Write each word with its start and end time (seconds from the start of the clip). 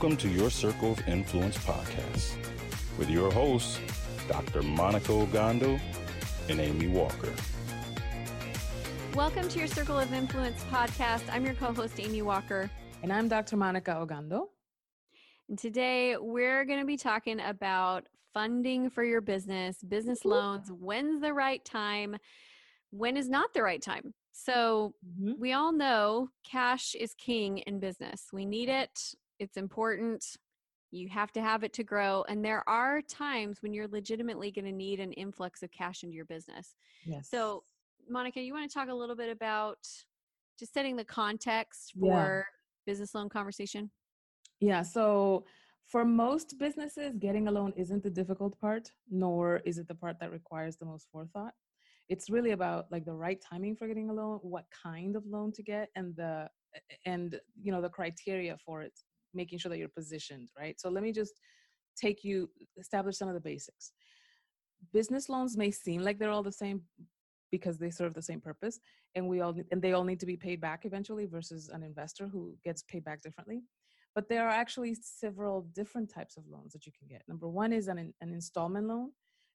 Welcome 0.00 0.16
to 0.16 0.28
your 0.30 0.48
Circle 0.48 0.92
of 0.92 1.06
Influence 1.06 1.58
podcast 1.58 2.34
with 2.96 3.10
your 3.10 3.30
hosts, 3.30 3.78
Dr. 4.28 4.62
Monica 4.62 5.12
Ogando 5.12 5.78
and 6.48 6.58
Amy 6.58 6.86
Walker. 6.86 7.30
Welcome 9.14 9.46
to 9.50 9.58
your 9.58 9.68
Circle 9.68 9.98
of 9.98 10.10
Influence 10.14 10.64
podcast. 10.72 11.24
I'm 11.30 11.44
your 11.44 11.52
co 11.52 11.74
host, 11.74 12.00
Amy 12.00 12.22
Walker. 12.22 12.70
And 13.02 13.12
I'm 13.12 13.28
Dr. 13.28 13.58
Monica 13.58 13.90
Ogando. 13.90 14.46
And 15.50 15.58
today 15.58 16.16
we're 16.16 16.64
going 16.64 16.80
to 16.80 16.86
be 16.86 16.96
talking 16.96 17.38
about 17.38 18.08
funding 18.32 18.88
for 18.88 19.04
your 19.04 19.20
business, 19.20 19.82
business 19.86 20.24
loans. 20.24 20.72
When's 20.72 21.20
the 21.20 21.34
right 21.34 21.62
time? 21.62 22.16
When 22.88 23.18
is 23.18 23.28
not 23.28 23.52
the 23.52 23.62
right 23.62 23.82
time? 23.82 24.14
So, 24.32 24.94
mm-hmm. 25.06 25.32
we 25.38 25.52
all 25.52 25.72
know 25.74 26.28
cash 26.50 26.94
is 26.94 27.12
king 27.12 27.58
in 27.58 27.80
business. 27.80 28.28
We 28.32 28.46
need 28.46 28.70
it 28.70 29.14
it's 29.40 29.56
important. 29.56 30.24
You 30.92 31.08
have 31.08 31.32
to 31.32 31.42
have 31.42 31.64
it 31.64 31.72
to 31.74 31.84
grow. 31.84 32.24
And 32.28 32.44
there 32.44 32.62
are 32.68 33.00
times 33.02 33.62
when 33.62 33.72
you're 33.72 33.88
legitimately 33.88 34.52
going 34.52 34.66
to 34.66 34.72
need 34.72 35.00
an 35.00 35.12
influx 35.12 35.62
of 35.62 35.72
cash 35.72 36.04
into 36.04 36.14
your 36.14 36.26
business. 36.26 36.76
Yes. 37.04 37.28
So, 37.28 37.62
Monica, 38.08 38.40
you 38.40 38.52
want 38.52 38.70
to 38.70 38.72
talk 38.72 38.88
a 38.88 38.94
little 38.94 39.16
bit 39.16 39.30
about 39.30 39.78
just 40.58 40.74
setting 40.74 40.94
the 40.94 41.04
context 41.04 41.94
for 41.98 42.06
yeah. 42.06 42.42
business 42.92 43.14
loan 43.14 43.28
conversation? 43.28 43.90
Yeah. 44.60 44.82
So, 44.82 45.44
for 45.86 46.04
most 46.04 46.56
businesses, 46.58 47.16
getting 47.18 47.48
a 47.48 47.50
loan 47.50 47.72
isn't 47.76 48.04
the 48.04 48.10
difficult 48.10 48.60
part, 48.60 48.92
nor 49.10 49.56
is 49.64 49.78
it 49.78 49.88
the 49.88 49.94
part 49.94 50.20
that 50.20 50.30
requires 50.30 50.76
the 50.76 50.84
most 50.84 51.08
forethought. 51.10 51.52
It's 52.08 52.30
really 52.30 52.52
about 52.52 52.86
like 52.92 53.04
the 53.04 53.12
right 53.12 53.40
timing 53.40 53.74
for 53.74 53.88
getting 53.88 54.08
a 54.08 54.12
loan, 54.12 54.38
what 54.42 54.66
kind 54.70 55.16
of 55.16 55.24
loan 55.26 55.50
to 55.52 55.62
get, 55.62 55.88
and 55.96 56.14
the 56.14 56.48
and 57.06 57.40
you 57.60 57.72
know 57.72 57.80
the 57.80 57.88
criteria 57.88 58.56
for 58.64 58.82
it 58.82 58.92
making 59.34 59.58
sure 59.58 59.70
that 59.70 59.78
you're 59.78 59.88
positioned, 59.88 60.48
right? 60.58 60.80
So 60.80 60.88
let 60.90 61.02
me 61.02 61.12
just 61.12 61.34
take 61.96 62.24
you 62.24 62.50
establish 62.78 63.16
some 63.16 63.28
of 63.28 63.34
the 63.34 63.40
basics. 63.40 63.92
Business 64.92 65.28
loans 65.28 65.56
may 65.56 65.70
seem 65.70 66.02
like 66.02 66.18
they're 66.18 66.30
all 66.30 66.42
the 66.42 66.52
same 66.52 66.82
because 67.50 67.78
they 67.78 67.90
serve 67.90 68.14
the 68.14 68.22
same 68.22 68.40
purpose 68.40 68.80
and 69.14 69.28
we 69.28 69.40
all 69.40 69.54
and 69.70 69.82
they 69.82 69.92
all 69.92 70.04
need 70.04 70.20
to 70.20 70.26
be 70.26 70.36
paid 70.36 70.60
back 70.60 70.84
eventually 70.84 71.26
versus 71.26 71.68
an 71.68 71.82
investor 71.82 72.28
who 72.28 72.54
gets 72.64 72.82
paid 72.84 73.04
back 73.04 73.20
differently 73.22 73.62
but 74.14 74.28
there 74.28 74.46
are 74.46 74.50
actually 74.50 74.94
several 74.94 75.62
different 75.74 76.12
types 76.12 76.36
of 76.36 76.44
loans 76.48 76.72
that 76.72 76.86
you 76.86 76.92
can 76.98 77.08
get 77.08 77.22
number 77.28 77.48
one 77.48 77.72
is 77.72 77.88
an, 77.88 77.98
an 77.98 78.32
installment 78.32 78.86
loan 78.86 79.10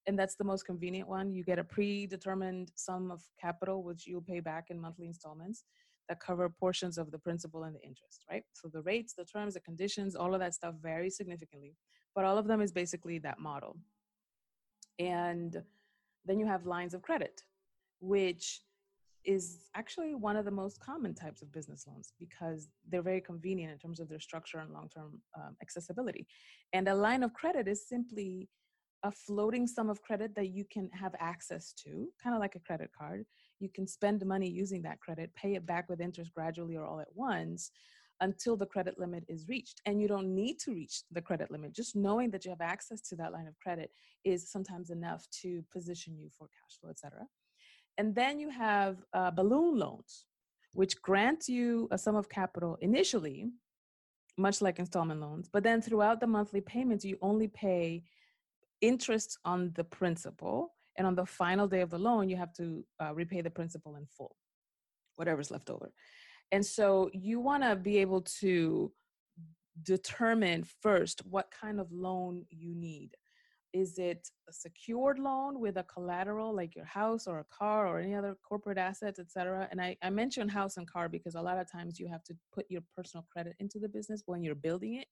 and 0.07 0.19
that's 0.19 0.35
the 0.35 0.43
most 0.43 0.65
convenient 0.65 1.07
one 1.07 1.33
you 1.33 1.43
get 1.43 1.59
a 1.59 1.63
predetermined 1.63 2.71
sum 2.75 3.11
of 3.11 3.21
capital 3.39 3.83
which 3.83 4.05
you'll 4.05 4.21
pay 4.21 4.39
back 4.39 4.65
in 4.69 4.79
monthly 4.79 5.07
installments 5.07 5.63
that 6.09 6.19
cover 6.19 6.49
portions 6.49 6.97
of 6.97 7.11
the 7.11 7.17
principal 7.17 7.63
and 7.63 7.75
the 7.75 7.81
interest, 7.81 8.25
right? 8.29 8.43
So 8.53 8.67
the 8.67 8.81
rates, 8.81 9.13
the 9.13 9.25
terms, 9.25 9.55
the 9.55 9.59
conditions, 9.59 10.15
all 10.15 10.33
of 10.33 10.39
that 10.39 10.53
stuff 10.53 10.75
vary 10.81 11.09
significantly, 11.09 11.75
but 12.13 12.25
all 12.25 12.37
of 12.37 12.47
them 12.47 12.61
is 12.61 12.71
basically 12.71 13.19
that 13.19 13.39
model. 13.39 13.77
And 14.99 15.61
then 16.25 16.39
you 16.39 16.45
have 16.45 16.65
lines 16.65 16.93
of 16.93 17.01
credit, 17.01 17.41
which 17.99 18.61
is 19.25 19.69
actually 19.75 20.13
one 20.13 20.35
of 20.35 20.45
the 20.45 20.51
most 20.51 20.79
common 20.79 21.13
types 21.13 21.41
of 21.41 21.51
business 21.51 21.85
loans 21.87 22.13
because 22.19 22.67
they're 22.89 23.01
very 23.01 23.21
convenient 23.21 23.71
in 23.71 23.79
terms 23.79 23.99
of 23.99 24.07
their 24.07 24.19
structure 24.19 24.59
and 24.59 24.71
long 24.71 24.87
term 24.87 25.19
um, 25.35 25.55
accessibility. 25.61 26.27
And 26.73 26.87
a 26.87 26.93
line 26.93 27.23
of 27.23 27.33
credit 27.33 27.67
is 27.67 27.87
simply 27.87 28.47
a 29.03 29.11
floating 29.11 29.67
sum 29.67 29.89
of 29.89 30.01
credit 30.01 30.35
that 30.35 30.49
you 30.49 30.65
can 30.71 30.89
have 30.91 31.15
access 31.19 31.73
to, 31.73 32.07
kind 32.21 32.35
of 32.35 32.39
like 32.39 32.55
a 32.55 32.59
credit 32.59 32.89
card. 32.97 33.25
You 33.59 33.69
can 33.69 33.87
spend 33.87 34.25
money 34.25 34.49
using 34.49 34.81
that 34.83 34.99
credit, 34.99 35.33
pay 35.35 35.55
it 35.55 35.65
back 35.65 35.89
with 35.89 36.01
interest 36.01 36.33
gradually 36.33 36.75
or 36.75 36.85
all 36.85 36.99
at 36.99 37.15
once 37.15 37.71
until 38.21 38.55
the 38.55 38.65
credit 38.65 38.97
limit 38.97 39.25
is 39.27 39.47
reached. 39.47 39.81
And 39.85 40.01
you 40.01 40.07
don't 40.07 40.33
need 40.33 40.59
to 40.59 40.71
reach 40.71 41.03
the 41.11 41.21
credit 41.21 41.51
limit. 41.51 41.73
Just 41.73 41.95
knowing 41.95 42.31
that 42.31 42.45
you 42.45 42.51
have 42.51 42.61
access 42.61 43.01
to 43.09 43.15
that 43.17 43.33
line 43.33 43.47
of 43.47 43.59
credit 43.59 43.91
is 44.23 44.49
sometimes 44.49 44.89
enough 44.89 45.25
to 45.41 45.63
position 45.71 46.17
you 46.17 46.29
for 46.37 46.47
cash 46.47 46.79
flow, 46.79 46.89
etc. 46.89 47.25
And 47.97 48.13
then 48.13 48.39
you 48.39 48.49
have 48.49 49.03
uh, 49.13 49.31
balloon 49.31 49.77
loans, 49.77 50.25
which 50.73 51.01
grant 51.01 51.47
you 51.47 51.87
a 51.91 51.97
sum 51.97 52.15
of 52.15 52.29
capital 52.29 52.77
initially, 52.81 53.47
much 54.37 54.61
like 54.61 54.79
installment 54.79 55.21
loans, 55.21 55.49
but 55.51 55.63
then 55.63 55.81
throughout 55.81 56.19
the 56.19 56.27
monthly 56.27 56.59
payments, 56.59 57.05
you 57.05 57.17
only 57.21 57.47
pay 57.47 58.03
interest 58.81 59.39
on 59.45 59.71
the 59.75 59.83
principal 59.83 60.74
and 60.97 61.05
on 61.07 61.15
the 61.15 61.25
final 61.25 61.67
day 61.67 61.81
of 61.81 61.89
the 61.89 61.97
loan 61.97 62.29
you 62.29 62.37
have 62.37 62.53
to 62.53 62.85
uh, 63.01 63.13
repay 63.13 63.41
the 63.41 63.49
principal 63.49 63.95
in 63.95 64.05
full 64.05 64.35
whatever's 65.15 65.51
left 65.51 65.69
over. 65.69 65.91
And 66.51 66.65
so 66.65 67.09
you 67.13 67.39
want 67.39 67.63
to 67.63 67.75
be 67.75 67.97
able 67.97 68.21
to 68.39 68.91
determine 69.83 70.63
first 70.81 71.21
what 71.25 71.51
kind 71.51 71.79
of 71.79 71.91
loan 71.91 72.45
you 72.49 72.75
need. 72.75 73.11
Is 73.73 73.97
it 73.97 74.29
a 74.47 74.53
secured 74.53 75.19
loan 75.19 75.59
with 75.59 75.75
a 75.75 75.83
collateral 75.83 76.55
like 76.55 76.75
your 76.77 76.85
house 76.85 77.27
or 77.27 77.39
a 77.39 77.45
car 77.45 77.87
or 77.87 77.99
any 77.99 78.15
other 78.15 78.37
corporate 78.47 78.77
assets 78.77 79.19
etc 79.19 79.67
and 79.69 79.81
I, 79.81 79.97
I 80.01 80.09
mentioned 80.09 80.49
house 80.49 80.77
and 80.77 80.89
car 80.89 81.09
because 81.09 81.35
a 81.35 81.41
lot 81.41 81.57
of 81.57 81.69
times 81.69 81.99
you 81.99 82.07
have 82.07 82.23
to 82.23 82.35
put 82.53 82.65
your 82.69 82.83
personal 82.95 83.25
credit 83.29 83.53
into 83.59 83.79
the 83.79 83.89
business 83.89 84.23
when 84.27 84.43
you're 84.43 84.55
building 84.55 84.95
it. 84.95 85.07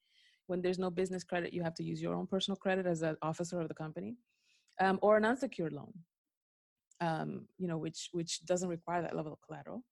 When 0.47 0.61
there's 0.61 0.79
no 0.79 0.89
business 0.89 1.23
credit, 1.23 1.53
you 1.53 1.63
have 1.63 1.73
to 1.75 1.83
use 1.83 2.01
your 2.01 2.15
own 2.15 2.27
personal 2.27 2.57
credit 2.57 2.85
as 2.85 3.01
an 3.01 3.17
officer 3.21 3.59
of 3.59 3.67
the 3.67 3.73
company, 3.73 4.15
um, 4.79 4.99
or 5.01 5.17
an 5.17 5.25
unsecured 5.25 5.73
loan, 5.73 5.93
um, 7.01 7.47
you 7.57 7.67
know, 7.67 7.77
which 7.77 8.09
which 8.11 8.45
doesn't 8.45 8.69
require 8.69 9.01
that 9.01 9.15
level 9.15 9.33
of 9.33 9.39
collateral. 9.45 9.83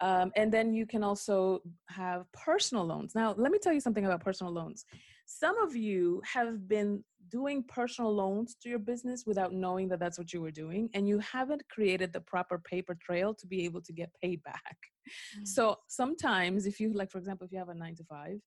Um, 0.00 0.32
and 0.34 0.52
then 0.52 0.74
you 0.74 0.84
can 0.84 1.04
also 1.04 1.62
have 1.88 2.24
personal 2.32 2.84
loans. 2.84 3.14
Now, 3.14 3.34
let 3.38 3.52
me 3.52 3.58
tell 3.58 3.72
you 3.72 3.78
something 3.78 4.04
about 4.04 4.24
personal 4.24 4.52
loans. 4.52 4.84
Some 5.26 5.56
of 5.58 5.76
you 5.76 6.20
have 6.24 6.66
been 6.66 7.04
doing 7.30 7.62
personal 7.68 8.12
loans 8.12 8.56
to 8.62 8.68
your 8.68 8.80
business 8.80 9.22
without 9.26 9.54
knowing 9.54 9.88
that 9.88 10.00
that's 10.00 10.18
what 10.18 10.32
you 10.32 10.40
were 10.40 10.50
doing, 10.50 10.90
and 10.94 11.08
you 11.08 11.20
haven't 11.20 11.62
created 11.70 12.12
the 12.12 12.20
proper 12.20 12.58
paper 12.58 12.96
trail 13.00 13.32
to 13.34 13.46
be 13.46 13.64
able 13.64 13.80
to 13.82 13.92
get 13.92 14.10
paid 14.22 14.42
back. 14.42 14.76
Mm-hmm. 15.36 15.42
So 15.44 15.76
sometimes, 15.88 16.66
if 16.66 16.80
you, 16.80 16.92
like, 16.92 17.10
for 17.10 17.18
example, 17.18 17.44
if 17.44 17.52
you 17.52 17.58
have 17.58 17.68
a 17.68 17.74
nine 17.74 17.96
to 17.96 18.04
five, 18.04 18.38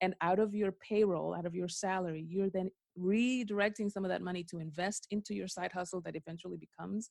and 0.00 0.14
out 0.20 0.38
of 0.38 0.54
your 0.54 0.72
payroll, 0.72 1.34
out 1.34 1.46
of 1.46 1.54
your 1.54 1.68
salary, 1.68 2.24
you're 2.28 2.50
then 2.50 2.70
redirecting 2.98 3.90
some 3.90 4.04
of 4.04 4.10
that 4.10 4.22
money 4.22 4.44
to 4.44 4.58
invest 4.58 5.06
into 5.10 5.34
your 5.34 5.48
side 5.48 5.72
hustle 5.72 6.00
that 6.02 6.16
eventually 6.16 6.56
becomes 6.56 7.10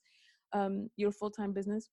um, 0.52 0.88
your 0.96 1.10
full 1.10 1.30
time 1.30 1.52
business. 1.52 1.90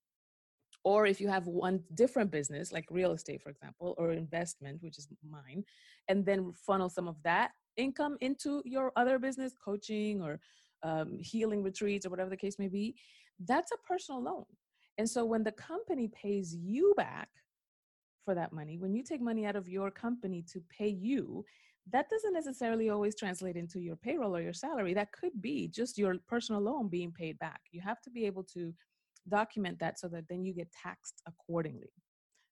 Or 0.84 1.06
if 1.06 1.20
you 1.20 1.28
have 1.28 1.46
one 1.46 1.82
different 1.94 2.30
business 2.30 2.72
like 2.72 2.86
real 2.90 3.12
estate 3.12 3.40
for 3.42 3.50
example 3.50 3.94
or 3.98 4.12
investment 4.12 4.82
which 4.82 4.98
is 4.98 5.06
mine 5.28 5.62
and 6.08 6.24
then 6.26 6.52
funnel 6.52 6.88
some 6.88 7.06
of 7.06 7.22
that 7.22 7.52
income 7.76 8.16
into 8.20 8.62
your 8.64 8.90
other 8.96 9.18
business 9.18 9.52
coaching 9.64 10.20
or 10.20 10.40
um, 10.82 11.18
healing 11.20 11.62
retreats 11.62 12.04
or 12.04 12.10
whatever 12.10 12.30
the 12.30 12.36
case 12.36 12.58
may 12.58 12.68
be 12.68 12.96
that's 13.46 13.72
a 13.72 13.76
personal 13.86 14.22
loan. 14.22 14.44
And 14.98 15.08
so 15.08 15.24
when 15.24 15.44
the 15.44 15.52
company 15.52 16.08
pays 16.08 16.54
you 16.54 16.94
back 16.96 17.28
for 18.24 18.34
that 18.34 18.52
money 18.52 18.78
when 18.78 18.94
you 18.94 19.02
take 19.02 19.20
money 19.20 19.46
out 19.46 19.56
of 19.56 19.68
your 19.68 19.90
company 19.90 20.44
to 20.52 20.62
pay 20.76 20.88
you 20.88 21.44
that 21.90 22.08
doesn't 22.08 22.32
necessarily 22.32 22.90
always 22.90 23.16
translate 23.16 23.56
into 23.56 23.80
your 23.80 23.96
payroll 23.96 24.36
or 24.36 24.40
your 24.40 24.52
salary 24.52 24.94
that 24.94 25.12
could 25.12 25.40
be 25.40 25.68
just 25.68 25.98
your 25.98 26.16
personal 26.28 26.60
loan 26.60 26.88
being 26.88 27.10
paid 27.10 27.38
back 27.38 27.60
you 27.70 27.80
have 27.80 28.00
to 28.00 28.10
be 28.10 28.24
able 28.24 28.44
to 28.44 28.72
document 29.28 29.78
that 29.78 29.98
so 29.98 30.08
that 30.08 30.28
then 30.28 30.44
you 30.44 30.52
get 30.52 30.68
taxed 30.72 31.22
accordingly. 31.26 31.92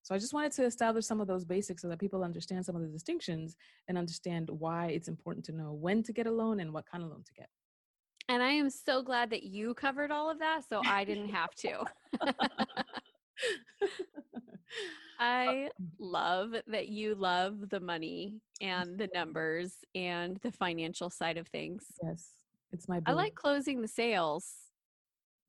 So 0.02 0.14
I 0.14 0.18
just 0.18 0.32
wanted 0.32 0.52
to 0.52 0.64
establish 0.64 1.04
some 1.04 1.20
of 1.20 1.26
those 1.26 1.44
basics 1.44 1.82
so 1.82 1.88
that 1.88 1.98
people 1.98 2.24
understand 2.24 2.64
some 2.64 2.74
of 2.74 2.82
the 2.82 2.88
distinctions 2.88 3.56
and 3.88 3.98
understand 3.98 4.48
why 4.50 4.86
it's 4.86 5.08
important 5.08 5.44
to 5.46 5.52
know 5.52 5.72
when 5.72 6.02
to 6.04 6.12
get 6.12 6.26
a 6.26 6.30
loan 6.30 6.60
and 6.60 6.72
what 6.72 6.86
kind 6.90 7.04
of 7.04 7.10
loan 7.10 7.22
to 7.22 7.32
get. 7.34 7.48
And 8.28 8.42
I 8.42 8.50
am 8.50 8.70
so 8.70 9.02
glad 9.02 9.30
that 9.30 9.42
you 9.42 9.74
covered 9.74 10.10
all 10.10 10.30
of 10.30 10.38
that 10.38 10.62
so 10.68 10.80
I 10.86 11.04
didn't 11.04 11.28
have 11.30 11.54
to. 11.56 11.84
I 15.20 15.70
love 15.98 16.54
that 16.66 16.88
you 16.88 17.14
love 17.14 17.68
the 17.68 17.80
money 17.80 18.40
and 18.60 18.98
the 18.98 19.08
numbers 19.14 19.74
and 19.94 20.38
the 20.38 20.50
financial 20.50 21.10
side 21.10 21.36
of 21.36 21.46
things. 21.48 21.84
Yes, 22.02 22.30
it's 22.72 22.88
my. 22.88 23.00
I 23.06 23.12
like 23.12 23.34
closing 23.34 23.82
the 23.82 23.88
sales 23.88 24.54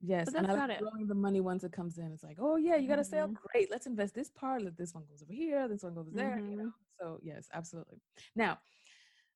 Yes, 0.03 0.25
But 0.33 0.37
and 0.37 0.47
I 0.47 0.53
like 0.55 0.69
it. 0.71 0.79
throwing 0.79 1.07
the 1.07 1.13
money 1.15 1.41
once 1.41 1.63
it 1.63 1.71
comes 1.71 1.99
in. 1.99 2.11
It's 2.11 2.23
like, 2.23 2.37
oh 2.39 2.55
yeah, 2.57 2.75
you 2.75 2.87
got 2.87 2.97
a 2.99 3.03
sale, 3.03 3.27
Mhm. 3.27 3.35
great. 3.35 3.69
Let's 3.69 3.85
invest 3.85 4.15
this 4.15 4.31
part. 4.31 4.63
Let 4.63 4.75
this 4.75 4.93
one 4.95 5.05
goes 5.05 5.21
over 5.21 5.31
here. 5.31 5.67
This 5.67 5.83
one 5.83 5.93
goes 5.93 6.11
there. 6.11 6.39
You 6.39 6.55
Mhm. 6.55 6.57
know. 6.57 6.73
So 6.99 7.19
yes, 7.21 7.47
absolutely. 7.53 8.01
Now, 8.35 8.59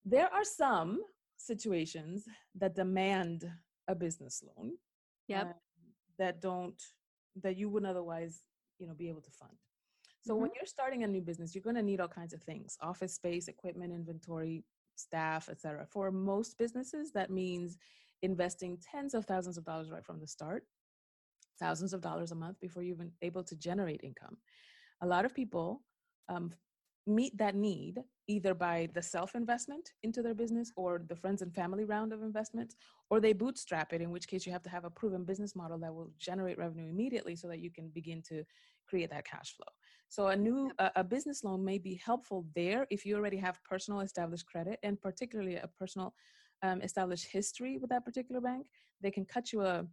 there 0.03 0.31
are 0.33 0.43
some 0.43 1.03
situations 1.37 2.27
that 2.55 2.73
demand 2.75 3.51
a 3.87 3.95
business 3.95 4.41
loan. 4.43 4.79
Yep. 5.27 5.47
uh, 5.49 5.53
that 6.17 6.41
don't 6.41 6.81
that 7.35 7.57
you 7.57 7.69
wouldn't 7.69 7.89
otherwise, 7.89 8.47
you 8.79 8.87
know, 8.87 8.93
be 8.95 9.09
able 9.09 9.21
to 9.21 9.31
fund. 9.31 9.57
So 10.25 10.33
when 10.35 10.49
you're 10.55 10.65
starting 10.65 11.03
a 11.03 11.07
new 11.07 11.21
business, 11.21 11.53
you're 11.53 11.63
going 11.63 11.75
to 11.75 11.83
need 11.83 11.99
all 12.01 12.07
kinds 12.07 12.33
of 12.33 12.41
things: 12.41 12.77
office 12.81 13.13
space, 13.13 13.47
equipment, 13.47 13.93
inventory, 13.93 14.63
staff, 14.95 15.49
etc. 15.49 15.85
For 15.85 16.11
most 16.11 16.57
businesses, 16.57 17.11
that 17.11 17.29
means 17.29 17.77
investing 18.23 18.79
tens 18.79 19.13
of 19.13 19.25
thousands 19.25 19.57
of 19.57 19.65
dollars 19.65 19.91
right 19.91 20.03
from 20.03 20.19
the 20.19 20.27
start, 20.27 20.65
thousands 21.59 21.93
of 21.93 22.01
dollars 22.01 22.31
a 22.31 22.35
month 22.35 22.59
before 22.59 22.81
you've 22.81 22.97
been 22.97 23.11
able 23.21 23.43
to 23.43 23.55
generate 23.55 24.01
income. 24.03 24.37
A 25.01 25.07
lot 25.07 25.25
of 25.25 25.35
people 25.35 25.83
um, 26.27 26.51
meet 27.07 27.37
that 27.37 27.55
need 27.55 28.03
either 28.27 28.53
by 28.53 28.89
the 28.93 29.01
self 29.01 29.35
investment 29.35 29.91
into 30.03 30.21
their 30.21 30.33
business 30.33 30.71
or 30.75 31.01
the 31.07 31.15
friends 31.15 31.41
and 31.41 31.53
family 31.53 31.85
round 31.85 32.11
of 32.11 32.23
investment, 32.23 32.75
or 33.09 33.19
they 33.19 33.33
bootstrap 33.33 33.93
it, 33.93 34.01
in 34.01 34.11
which 34.11 34.27
case 34.27 34.45
you 34.45 34.51
have 34.51 34.63
to 34.63 34.69
have 34.69 34.85
a 34.85 34.89
proven 34.89 35.23
business 35.23 35.55
model 35.55 35.77
that 35.77 35.93
will 35.93 36.11
generate 36.17 36.57
revenue 36.57 36.89
immediately 36.89 37.35
so 37.35 37.47
that 37.47 37.59
you 37.59 37.69
can 37.69 37.89
begin 37.89 38.21
to 38.23 38.43
create 38.87 39.09
that 39.09 39.25
cash 39.25 39.55
flow. 39.55 39.67
So 40.09 40.27
a 40.27 40.35
new 40.35 40.71
a, 40.79 40.91
a 40.97 41.03
business 41.03 41.43
loan 41.43 41.63
may 41.63 41.77
be 41.77 42.01
helpful 42.03 42.45
there 42.55 42.87
if 42.89 43.05
you 43.05 43.15
already 43.15 43.37
have 43.37 43.63
personal 43.63 44.01
established 44.01 44.45
credit 44.45 44.79
and 44.83 44.99
particularly 44.99 45.55
a 45.55 45.69
personal 45.79 46.13
um, 46.63 46.81
established 46.81 47.27
history 47.31 47.77
with 47.77 47.89
that 47.91 48.05
particular 48.05 48.41
bank. 48.41 48.67
They 49.01 49.11
can 49.11 49.25
cut 49.25 49.53
you 49.53 49.61
a 49.61 49.85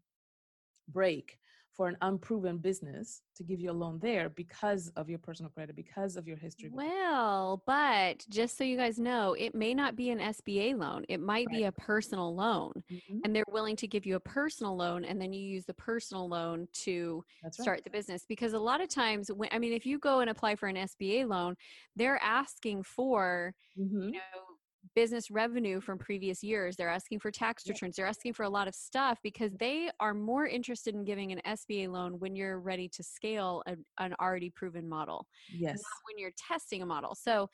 break 0.88 1.38
for 1.72 1.88
an 1.88 1.96
unproven 2.02 2.58
business 2.58 3.22
to 3.36 3.44
give 3.44 3.60
you 3.60 3.70
a 3.70 3.72
loan 3.72 3.98
there 4.00 4.28
because 4.28 4.88
of 4.96 5.08
your 5.08 5.18
personal 5.18 5.50
credit, 5.50 5.76
because 5.76 6.16
of 6.16 6.26
your 6.26 6.36
history. 6.36 6.70
Well, 6.70 7.62
but 7.66 8.24
just 8.28 8.56
so 8.56 8.64
you 8.64 8.76
guys 8.76 8.98
know, 8.98 9.34
it 9.34 9.54
may 9.54 9.74
not 9.74 9.96
be 9.96 10.10
an 10.10 10.20
SBA 10.20 10.74
loan. 10.74 11.04
It 11.08 11.20
might 11.20 11.48
be 11.50 11.64
a 11.64 11.72
personal 11.72 12.34
loan. 12.34 12.72
Mhm, 12.90 13.22
And 13.24 13.34
they're 13.34 13.44
willing 13.50 13.76
to 13.76 13.86
give 13.88 14.06
you 14.06 14.16
a 14.16 14.20
personal 14.20 14.76
loan 14.76 15.04
and 15.04 15.20
then 15.20 15.32
you 15.32 15.40
use 15.40 15.64
the 15.66 15.74
personal 15.74 16.28
loan 16.28 16.68
to 16.84 17.24
right. 17.42 17.52
start 17.52 17.84
the 17.84 17.90
business 17.90 18.24
because 18.26 18.52
a 18.52 18.58
lot 18.58 18.80
of 18.80 18.88
times 18.88 19.30
when 19.32 19.48
I 19.52 19.58
mean 19.58 19.72
if 19.72 19.86
you 19.86 19.98
go 19.98 20.20
and 20.20 20.30
apply 20.30 20.56
for 20.56 20.68
an 20.68 20.76
SBA 20.76 21.26
loan, 21.26 21.56
they're 21.96 22.20
asking 22.22 22.82
for, 22.84 23.54
Mhm, 23.76 24.12
you 24.12 24.18
know, 24.18 24.51
business 24.94 25.30
revenue 25.30 25.80
from 25.80 25.98
previous 25.98 26.42
years. 26.42 26.76
They're 26.76 26.88
asking 26.88 27.20
for 27.20 27.30
tax 27.30 27.68
returns. 27.68 27.96
They're 27.96 28.06
asking 28.06 28.34
for 28.34 28.44
a 28.44 28.50
lot 28.50 28.68
of 28.68 28.74
stuff 28.74 29.18
because 29.22 29.52
they 29.58 29.90
are 30.00 30.14
more 30.14 30.46
interested 30.46 30.94
in 30.94 31.04
giving 31.04 31.32
an 31.32 31.40
SBA 31.46 31.88
loan 31.88 32.18
when 32.18 32.36
you're 32.36 32.60
ready 32.60 32.88
to 32.88 33.02
scale 33.02 33.62
a, 33.66 33.76
an 33.98 34.14
already 34.20 34.50
proven 34.50 34.88
model 34.88 35.26
Yes. 35.52 35.76
not 35.76 36.00
when 36.08 36.18
you're 36.18 36.32
testing 36.36 36.82
a 36.82 36.86
model. 36.86 37.14
So 37.14 37.48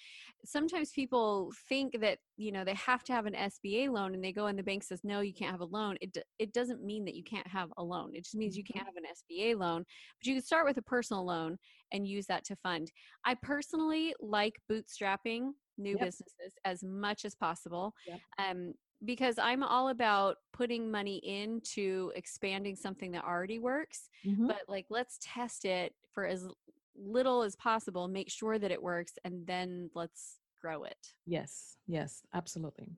sometimes 0.45 0.91
people 0.91 1.53
think 1.69 2.01
that 2.01 2.19
you 2.37 2.53
know 2.53 2.65
they 2.65 2.75
have 2.75 3.03
to 3.05 3.13
have 3.13 3.27
an 3.27 3.35
SBA 3.35 3.91
loan, 3.91 4.15
and 4.15 4.23
they 4.23 4.33
go 4.33 4.47
and 4.47 4.59
the 4.59 4.63
bank 4.63 4.83
says 4.83 5.01
no, 5.05 5.21
you 5.21 5.35
can't 5.35 5.53
have 5.53 5.61
a 5.61 5.65
loan. 5.65 5.97
It 6.01 6.17
it 6.39 6.53
doesn't 6.53 6.85
mean 6.85 7.05
that 7.05 7.15
you 7.15 7.25
can't 7.25 7.47
have 7.47 7.71
a 7.77 7.83
loan. 7.83 8.15
It 8.15 8.25
just 8.25 8.37
means 8.37 8.57
you 8.57 8.65
can't 8.65 8.87
mm-hmm. 8.87 8.97
have 8.97 8.97
an 8.97 9.55
SBA 9.55 9.59
loan, 9.59 9.85
but 10.19 10.27
you 10.27 10.35
can 10.35 10.43
start 10.43 10.67
with 10.67 10.77
a 10.79 10.83
personal 10.83 11.25
loan 11.25 11.59
and 11.93 12.07
use 12.07 12.27
that 12.27 12.45
to 12.45 12.57
fund. 12.57 12.91
I 13.25 13.35
personally 13.35 14.15
like 14.21 14.61
bootstrapping 14.71 15.53
new 15.79 15.93
Yep. 15.97 16.01
businesses 16.01 16.55
as 16.65 16.83
much 16.83 17.25
as 17.25 17.35
possible. 17.35 17.95
Yep. 18.07 18.21
Um, 18.39 18.75
because 19.05 19.39
I'm 19.39 19.63
all 19.63 19.91
about 19.91 20.39
putting 20.53 20.91
money 20.91 21.19
into 21.19 22.13
expanding 22.17 22.75
something 22.75 23.13
that 23.13 23.25
already 23.25 23.61
works 23.61 24.09
Mhm, 24.27 24.49
but 24.49 24.63
like 24.67 24.87
let's 24.91 25.19
test 25.23 25.65
it 25.65 25.95
for 26.13 26.27
as 26.27 26.49
little 26.97 27.43
as 27.43 27.55
possible 27.55 28.09
make 28.09 28.29
sure 28.29 28.59
that 28.59 28.73
it 28.73 28.83
works 28.83 29.13
and 29.25 29.47
then 29.47 29.89
let's 29.95 30.41
grow 30.61 30.83
it 30.83 31.15
Yes, 31.27 31.77
yes, 31.87 32.23
absolutely. 32.35 32.89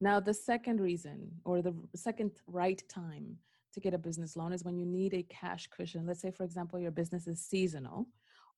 Now, 0.00 0.20
the 0.20 0.32
second 0.34 0.80
reason 0.80 1.32
or 1.44 1.62
the 1.62 1.74
second 1.96 2.30
right 2.46 2.80
time 2.88 3.36
to 3.72 3.80
get 3.80 3.92
a 3.92 3.98
business 3.98 4.36
loan 4.36 4.52
is 4.52 4.62
when 4.64 4.76
you 4.78 4.86
need 4.86 5.14
a 5.14 5.24
cash 5.24 5.66
cushion. 5.66 6.06
Let's 6.06 6.20
say, 6.20 6.30
for 6.30 6.44
example, 6.44 6.78
your 6.78 6.92
business 6.92 7.26
is 7.26 7.40
seasonal 7.44 8.06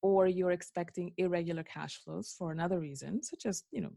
or 0.02 0.26
you're 0.26 0.50
expecting 0.50 1.12
irregular 1.16 1.62
cash 1.62 2.00
flows 2.04 2.34
for 2.36 2.52
another 2.52 2.80
reason, 2.80 3.22
such 3.22 3.46
as, 3.46 3.64
you 3.70 3.80
know, 3.80 3.92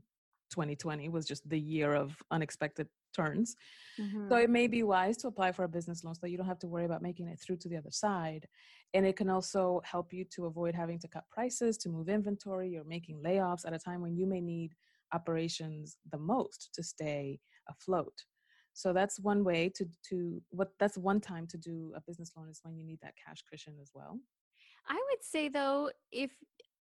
2020 0.52 1.10
was 1.10 1.26
just 1.26 1.48
the 1.50 1.60
year 1.60 1.94
of 1.94 2.16
unexpected 2.32 2.88
turns. 3.16 3.56
So 3.98 4.04
it 4.04 4.44
mm-hmm. 4.44 4.52
may 4.52 4.68
be 4.68 4.84
wise 4.84 5.18
to 5.18 5.28
apply 5.28 5.52
for 5.52 5.64
a 5.64 5.70
business 5.70 6.04
loan 6.04 6.16
so 6.16 6.20
that 6.22 6.30
you 6.30 6.38
don't 6.38 6.48
have 6.48 6.60
to 6.60 6.68
worry 6.68 6.86
about 6.86 7.02
making 7.02 7.28
it 7.28 7.40
through 7.40 7.58
to 7.58 7.70
the 7.70 7.78
other 7.78 7.92
side. 7.92 8.48
And 8.94 9.06
it 9.06 9.16
can 9.16 9.30
also 9.30 9.82
help 9.84 10.14
you 10.14 10.26
to 10.36 10.46
avoid 10.46 10.76
having 10.76 11.00
to 11.00 11.08
cut 11.08 11.24
prices, 11.32 11.78
to 11.80 11.90
move 11.90 12.10
inventory, 12.10 12.78
or 12.78 12.84
making 12.84 13.22
layoffs 13.26 13.66
at 13.66 13.74
a 13.74 13.80
time 13.80 14.02
when 14.02 14.16
you 14.16 14.28
may 14.28 14.42
need 14.42 14.74
operations 15.14 15.98
the 16.12 16.18
most 16.18 16.70
to 16.74 16.84
stay 16.84 17.40
afloat. 17.70 18.14
So 18.74 18.92
that's 18.92 19.20
one 19.20 19.44
way 19.46 19.70
to 19.76 19.88
to 20.10 20.42
what 20.50 20.72
that's 20.80 20.98
one 20.98 21.22
time 21.22 21.48
to 21.48 21.58
do 21.58 21.94
a 21.96 22.02
business 22.02 22.32
loan 22.36 22.50
is 22.50 22.60
when 22.64 22.76
you 22.76 22.84
need 22.84 23.00
that 23.02 23.14
cash 23.26 23.42
cushion 23.50 23.76
as 23.82 23.92
well. 23.94 24.20
I 24.88 24.94
would 25.12 25.24
say 25.24 25.48
though 25.50 25.90
if 26.12 26.32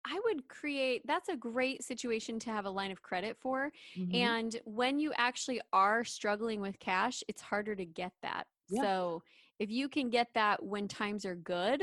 i 0.06 0.20
would 0.26 0.48
create 0.48 1.02
that's 1.06 1.30
a 1.30 1.36
great 1.36 1.84
situation 1.84 2.40
to 2.40 2.50
have 2.50 2.66
a 2.66 2.70
line 2.70 2.92
of 2.92 3.02
credit 3.02 3.38
for 3.40 3.72
Mhm. 3.98 4.14
and 4.16 4.62
when 4.66 5.00
you 5.00 5.12
actually 5.18 5.62
are 5.74 6.04
struggling 6.04 6.62
with 6.62 6.80
cash 6.80 7.24
it's 7.28 7.42
harder 7.42 7.76
to 7.76 7.86
get 7.86 8.14
that 8.22 8.48
Yeah. 8.70 8.82
so 8.82 9.24
if 9.60 9.70
you 9.70 9.90
can 9.90 10.10
get 10.10 10.34
that 10.34 10.64
when 10.64 10.88
times 10.88 11.26
are 11.26 11.36
good 11.36 11.82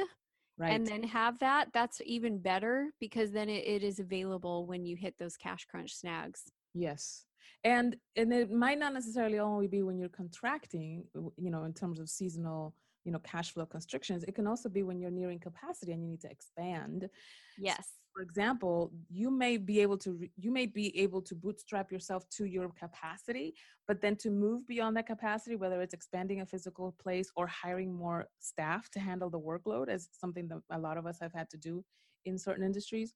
right. 0.59 0.73
and 0.73 0.87
then 0.87 1.03
have 1.03 1.39
that 1.41 1.69
that's 1.73 2.01
even 2.05 2.39
better 2.39 2.93
because 3.01 3.33
then 3.33 3.49
it, 3.49 3.67
it 3.67 3.83
is 3.83 3.99
available 3.99 4.67
when 4.67 4.85
you 4.85 4.97
hit 4.97 5.19
those 5.19 5.37
cash 5.37 5.65
crunch 5.67 5.95
snags 5.95 6.51
Yes. 6.77 7.27
And 7.63 7.97
and 8.17 8.33
it 8.33 8.51
might 8.51 8.79
not 8.79 8.93
necessarily 8.93 9.39
only 9.39 9.69
be 9.69 9.83
when 9.83 9.97
you're 9.97 10.09
contracting, 10.09 11.05
you 11.37 11.51
know, 11.51 11.65
in 11.65 11.73
terms 11.73 12.01
of 12.01 12.09
seasonal, 12.11 12.75
you 13.05 13.13
know, 13.13 13.19
cash 13.21 13.53
flow 13.53 13.67
constrictions. 13.67 14.25
It 14.25 14.35
can 14.35 14.47
also 14.47 14.69
be 14.69 14.83
when 14.83 14.99
you're 15.01 15.11
nearing 15.11 15.39
capacity 15.41 15.93
and 15.93 16.03
you 16.03 16.09
need 16.09 16.21
to 16.23 16.31
expand. 16.31 17.11
yes 17.57 17.99
For 18.13 18.23
example, 18.23 18.93
you 19.09 19.29
may 19.29 19.57
be 19.57 19.81
able 19.81 19.99
to 19.99 20.29
you 20.37 20.53
may 20.53 20.67
be 20.67 20.97
able 21.01 21.21
to 21.23 21.35
bootstrap 21.35 21.91
yourself 21.91 22.29
to 22.31 22.45
your 22.45 22.69
capacity, 22.71 23.57
but 23.89 24.01
then 24.01 24.15
to 24.19 24.31
move 24.31 24.69
beyond 24.69 24.97
that 24.97 25.07
capacity, 25.09 25.57
whether 25.57 25.83
it's 25.83 25.95
expanding 25.95 26.41
a 26.41 26.47
physical 26.47 26.93
place 26.93 27.29
or 27.35 27.49
hiring 27.49 27.93
more 27.93 28.29
staff 28.39 28.89
to 28.91 29.01
handle 29.01 29.31
the 29.31 29.41
workload, 29.41 29.89
as 29.89 30.09
something 30.13 30.47
that 30.49 30.63
a 30.71 30.79
lot 30.79 30.97
of 30.97 31.07
us 31.07 31.19
have 31.21 31.33
had 31.33 31.51
to 31.51 31.57
do 31.59 31.85
in 32.25 32.39
certain 32.39 32.65
industries, 32.65 33.13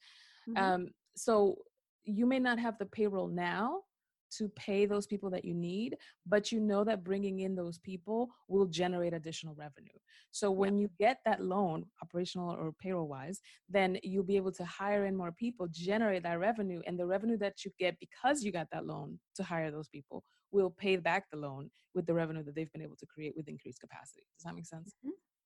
Mhm. 0.47 0.73
um, 0.75 0.89
so 1.17 1.63
you 2.05 2.27
may 2.27 2.39
not 2.41 2.59
have 2.59 2.79
the 2.79 2.87
payroll 2.87 3.29
now 3.29 3.83
to 4.31 4.49
pay 4.51 4.87
those 4.87 5.07
people 5.07 5.31
that 5.31 5.45
you 5.45 5.55
need, 5.55 5.97
but 6.27 6.53
you 6.53 6.61
know 6.61 6.85
that 6.85 7.05
bringing 7.05 7.41
in 7.41 7.55
those 7.55 7.79
people 7.79 8.29
will 8.49 8.67
generate 8.67 9.13
additional 9.15 9.55
revenue. 9.55 9.89
So 10.31 10.51
when 10.51 10.79
you 10.79 10.91
get 10.99 11.19
that 11.25 11.43
loan, 11.43 11.87
operational 12.03 12.51
or 12.51 12.73
payroll 12.73 13.09
wise, 13.09 13.41
then 13.69 13.99
you'll 14.03 14.25
be 14.25 14.37
able 14.37 14.53
to 14.53 14.65
hire 14.65 15.07
in 15.07 15.17
more 15.17 15.33
people, 15.33 15.69
generate 15.71 16.23
that 16.25 16.39
revenue, 16.39 16.81
and 16.87 16.99
the 16.99 17.07
revenue 17.07 17.39
that 17.39 17.65
you 17.65 17.71
get 17.79 17.97
because 18.01 18.43
you 18.43 18.53
got 18.53 18.69
that 18.73 18.87
loan 18.87 19.19
to 19.37 19.43
hire 19.43 19.71
those 19.71 19.89
people 19.89 20.25
will 20.51 20.71
pay 20.71 20.97
back 20.97 21.25
the 21.31 21.37
loan 21.37 21.71
with 21.95 22.07
the 22.07 22.15
revenue 22.15 22.43
that 22.43 22.55
they've 22.55 22.73
been 22.73 22.83
able 22.83 22.97
to 22.97 23.07
create 23.07 23.35
with 23.37 23.49
increased 23.49 23.81
capacity. 23.81 24.23
Does 24.37 24.45
that 24.45 24.55
make 24.55 24.67
sense? 24.67 24.95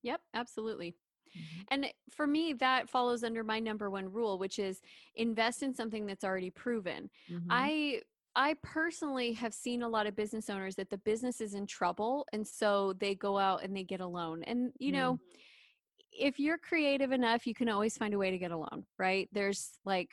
Yep, 0.02 0.20
absolutely. 0.34 0.96
Mhm. 1.36 1.64
And 1.68 1.92
for 2.10 2.26
me, 2.26 2.52
that 2.54 2.90
follows 2.90 3.24
under 3.24 3.42
my 3.44 3.58
number 3.60 3.88
one 3.90 4.12
rule, 4.12 4.38
which 4.38 4.58
is 4.58 4.80
invest 5.14 5.62
in 5.62 5.74
something 5.74 6.06
that's 6.06 6.24
already 6.24 6.50
proven. 6.50 7.10
Mhm. 7.30 7.46
I 7.48 8.02
I 8.34 8.54
personally 8.62 9.32
have 9.34 9.52
seen 9.52 9.82
a 9.82 9.88
lot 9.88 10.06
of 10.06 10.16
business 10.16 10.48
owners 10.48 10.76
that 10.76 10.90
the 10.90 10.98
business 10.98 11.40
is 11.40 11.54
in 11.54 11.66
trouble 11.66 12.26
and 12.32 12.46
so 12.46 12.94
they 12.94 13.14
go 13.14 13.38
out 13.38 13.62
and 13.62 13.76
they 13.76 13.84
get 13.84 14.00
a 14.00 14.06
loan. 14.06 14.42
And 14.44 14.72
you 14.78 14.92
know, 14.92 15.14
mm. 15.14 15.18
if 16.12 16.38
you're 16.38 16.58
creative 16.58 17.12
enough, 17.12 17.46
you 17.46 17.54
can 17.54 17.68
always 17.68 17.96
find 17.96 18.14
a 18.14 18.18
way 18.18 18.30
to 18.30 18.38
get 18.38 18.50
a 18.50 18.56
loan, 18.56 18.84
right? 18.98 19.28
There's 19.32 19.78
like 19.84 20.10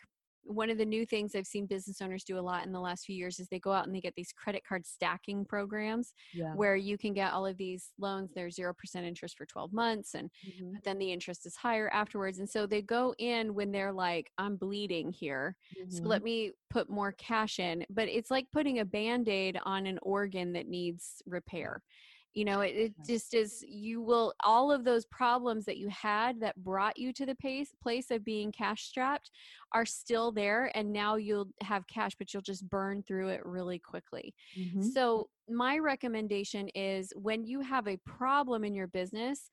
one 0.50 0.70
of 0.70 0.78
the 0.78 0.86
new 0.86 1.06
things 1.06 1.36
I've 1.36 1.48
seen 1.48 1.66
business 1.68 2.02
owners 2.02 2.24
do 2.24 2.38
a 2.40 2.42
lot 2.42 2.66
in 2.66 2.72
the 2.72 2.80
last 2.82 3.06
few 3.06 3.16
years 3.16 3.40
is 3.40 3.48
they 3.48 3.60
go 3.60 3.72
out 3.72 3.86
and 3.86 3.96
they 3.96 4.02
get 4.02 4.16
these 4.16 4.34
credit 4.34 4.64
card 4.66 4.86
stacking 4.86 5.46
programs 5.46 6.14
yeah. 6.32 6.58
where 6.58 6.76
you 6.76 6.98
can 6.98 7.14
get 7.14 7.34
all 7.34 7.46
of 7.46 7.58
these 7.58 7.94
loans. 7.98 8.32
They're 8.34 8.50
0% 8.50 9.06
interest 9.06 9.38
for 9.38 9.46
12 9.46 9.72
months 9.74 10.16
and 10.16 10.30
Mhm. 10.44 10.80
but 10.80 10.84
then 10.84 11.00
the 11.00 11.12
interest 11.12 11.46
is 11.46 11.56
higher 11.56 11.90
afterwards. 11.90 12.40
And 12.40 12.50
so 12.50 12.66
they 12.68 12.82
go 12.82 13.14
in 13.18 13.54
when 13.54 13.72
they're 13.72 13.94
like, 13.94 14.32
I'm 14.38 14.56
bleeding 14.58 15.12
here. 15.12 15.56
So 15.90 16.02
Mhm. 16.02 16.10
let 16.10 16.24
me 16.24 16.54
put 16.70 16.90
more 16.90 17.12
cash 17.14 17.60
in. 17.60 17.86
But 17.90 18.08
it's 18.10 18.32
like 18.32 18.52
putting 18.52 18.80
a 18.80 18.86
band 18.86 19.28
aid 19.30 19.58
on 19.64 19.86
an 19.88 20.00
organ 20.02 20.54
that 20.54 20.68
needs 20.68 21.22
repair. 21.26 21.84
You 22.34 22.46
know 22.46 22.62
it, 22.62 22.76
it 22.76 22.94
just 23.06 23.34
is 23.34 23.64
you 23.68 24.02
will 24.02 24.34
all 24.44 24.72
of 24.72 24.84
those 24.84 25.06
problems 25.06 25.66
that 25.66 25.78
you 25.78 25.90
had 25.90 26.40
that 26.40 26.56
brought 26.64 26.98
you 26.98 27.12
to 27.14 27.26
the 27.26 27.36
pace, 27.36 27.74
place 27.82 28.12
of 28.12 28.24
being 28.24 28.52
cash 28.52 28.84
strapped 28.84 29.32
are 29.74 29.86
still 29.86 30.32
there 30.32 30.72
and 30.76 30.92
now 30.92 31.16
you'll 31.16 31.50
have 31.62 31.88
cash 31.88 32.12
but 32.18 32.34
you'll 32.34 32.42
just 32.42 32.68
burn 32.70 33.04
through 33.08 33.30
it 33.30 33.46
really 33.46 33.80
quickly 33.80 34.34
mm-hmm. 34.58 34.82
so 34.82 35.28
my 35.50 35.78
recommendation 35.80 36.70
is 36.76 37.12
when 37.16 37.44
you 37.44 37.62
have 37.62 37.88
a 37.88 37.98
problem 38.06 38.64
in 38.64 38.76
your 38.76 38.88
business 38.88 39.50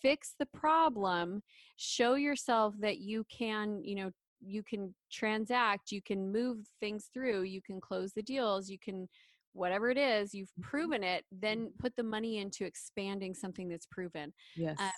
fix 0.00 0.34
the 0.38 0.46
problem 0.46 1.42
show 1.76 2.14
yourself 2.14 2.74
that 2.78 2.98
you 2.98 3.24
can 3.30 3.82
you 3.82 3.96
know 3.96 4.10
you 4.44 4.62
can 4.62 4.94
transact 5.10 5.92
you 5.92 6.02
can 6.02 6.30
move 6.32 6.58
things 6.80 7.08
through 7.12 7.42
you 7.42 7.60
can 7.62 7.80
close 7.80 8.12
the 8.12 8.22
deals 8.22 8.68
you 8.68 8.78
can 8.78 9.08
whatever 9.52 9.90
it 9.90 9.98
is 9.98 10.34
you've 10.34 10.48
mm-hmm. 10.50 10.68
proven 10.68 11.02
it 11.02 11.24
then 11.30 11.58
mm-hmm. 11.58 11.76
put 11.78 11.94
the 11.96 12.02
money 12.02 12.38
into 12.38 12.64
expanding 12.64 13.34
something 13.34 13.68
that's 13.68 13.86
proven. 13.86 14.32
Yes. 14.56 14.76
Uh, 14.80 14.90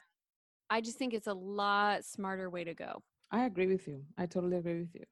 i 0.70 0.80
just 0.80 0.98
think 0.98 1.12
it's 1.12 1.26
a 1.26 1.34
lot 1.34 2.04
smarter 2.04 2.48
way 2.50 2.64
to 2.64 2.74
go. 2.74 3.02
I 3.30 3.44
agree 3.44 3.66
with 3.66 3.86
you. 3.88 4.02
I 4.16 4.26
totally 4.26 4.56
agree 4.56 4.80
with 4.80 4.94
you. 4.94 5.04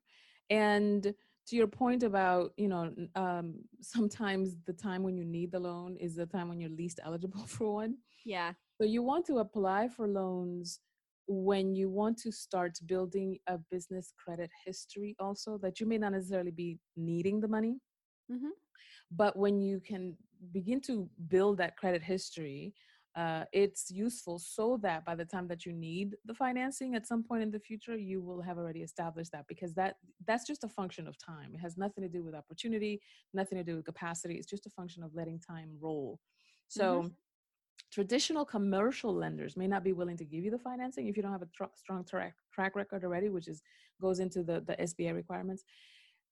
And 0.51 1.15
to 1.49 1.57
your 1.57 1.67
point 1.67 2.03
about 2.03 2.53
you 2.57 2.69
know 2.69 2.95
um, 3.17 3.55
sometimes 3.81 4.57
the 4.67 4.73
time 4.73 5.03
when 5.03 5.17
you 5.17 5.25
need 5.25 5.53
the 5.53 5.61
loan 5.61 5.97
is 5.97 6.15
the 6.17 6.27
time 6.27 6.49
when 6.49 6.61
you're 6.61 6.71
least 6.71 7.01
eligible 7.05 7.47
for 7.47 7.75
one. 7.75 7.97
Yeah. 8.25 8.53
So 8.79 8.85
you 8.85 9.03
want 9.03 9.27
to 9.27 9.39
apply 9.39 9.89
for 9.89 10.07
loans 10.07 10.81
when 11.29 11.75
you 11.75 11.89
want 11.89 12.19
to 12.19 12.33
start 12.33 12.79
building 12.87 13.39
a 13.47 13.59
business 13.71 14.13
credit 14.23 14.51
history 14.65 15.15
also 15.21 15.59
that 15.59 15.81
you 15.81 15.87
may 15.87 15.99
not 15.99 16.13
necessarily 16.13 16.51
be 16.51 16.79
needing 16.97 17.41
the 17.41 17.49
money. 17.49 17.79
Mm-hmm. 18.31 18.49
But 19.11 19.37
when 19.37 19.61
you 19.61 19.81
can 19.81 20.17
begin 20.53 20.81
to 20.81 21.09
build 21.29 21.59
that 21.59 21.77
credit 21.77 22.03
history 22.03 22.75
uh, 23.15 23.45
it's 23.53 23.91
useful 23.91 24.39
so 24.39 24.79
that 24.83 25.05
by 25.05 25.15
the 25.15 25.25
time 25.25 25.47
that 25.47 25.67
you 25.67 25.73
need 25.73 26.17
the 26.25 26.33
financing 26.33 26.95
at 26.95 27.07
some 27.07 27.23
point 27.23 27.43
in 27.43 27.51
the 27.51 27.59
future 27.59 27.97
you 27.97 28.23
will 28.23 28.41
have 28.41 28.57
already 28.57 28.81
established 28.81 29.31
that 29.33 29.45
because 29.49 29.75
that 29.75 29.97
that's 30.27 30.47
just 30.47 30.65
a 30.65 30.69
function 30.69 31.07
of 31.07 31.19
time. 31.19 31.55
It 31.55 31.59
has 31.59 31.77
nothing 31.77 32.03
to 32.03 32.09
do 32.09 32.25
with 32.25 32.35
opportunity 32.35 33.03
nothing 33.35 33.59
to 33.59 33.65
do 33.65 33.77
with 33.77 33.85
capacity. 33.85 34.37
It's 34.37 34.47
just 34.47 34.67
a 34.67 34.71
function 34.71 35.03
of 35.03 35.15
letting 35.15 35.39
time 35.41 35.77
roll. 35.79 36.21
So 36.69 37.01
mm-hmm. 37.01 37.09
traditional 37.93 38.47
commercial 38.47 39.15
lenders 39.15 39.59
may 39.59 39.67
not 39.67 39.85
be 39.85 39.93
willing 39.93 40.17
to 40.17 40.25
give 40.25 40.43
you 40.43 40.51
the 40.51 40.59
financing 40.59 41.07
if 41.09 41.17
you 41.17 41.23
don't 41.23 41.33
have 41.33 41.43
a 41.43 41.49
tr- 41.55 41.75
strong 41.75 42.05
track 42.07 42.35
track 42.55 42.75
record 42.75 43.05
already 43.05 43.29
which 43.29 43.47
is 43.49 43.61
goes 44.01 44.21
into 44.21 44.43
the 44.43 44.61
the 44.67 44.75
SBA 44.77 45.15
requirements 45.15 45.65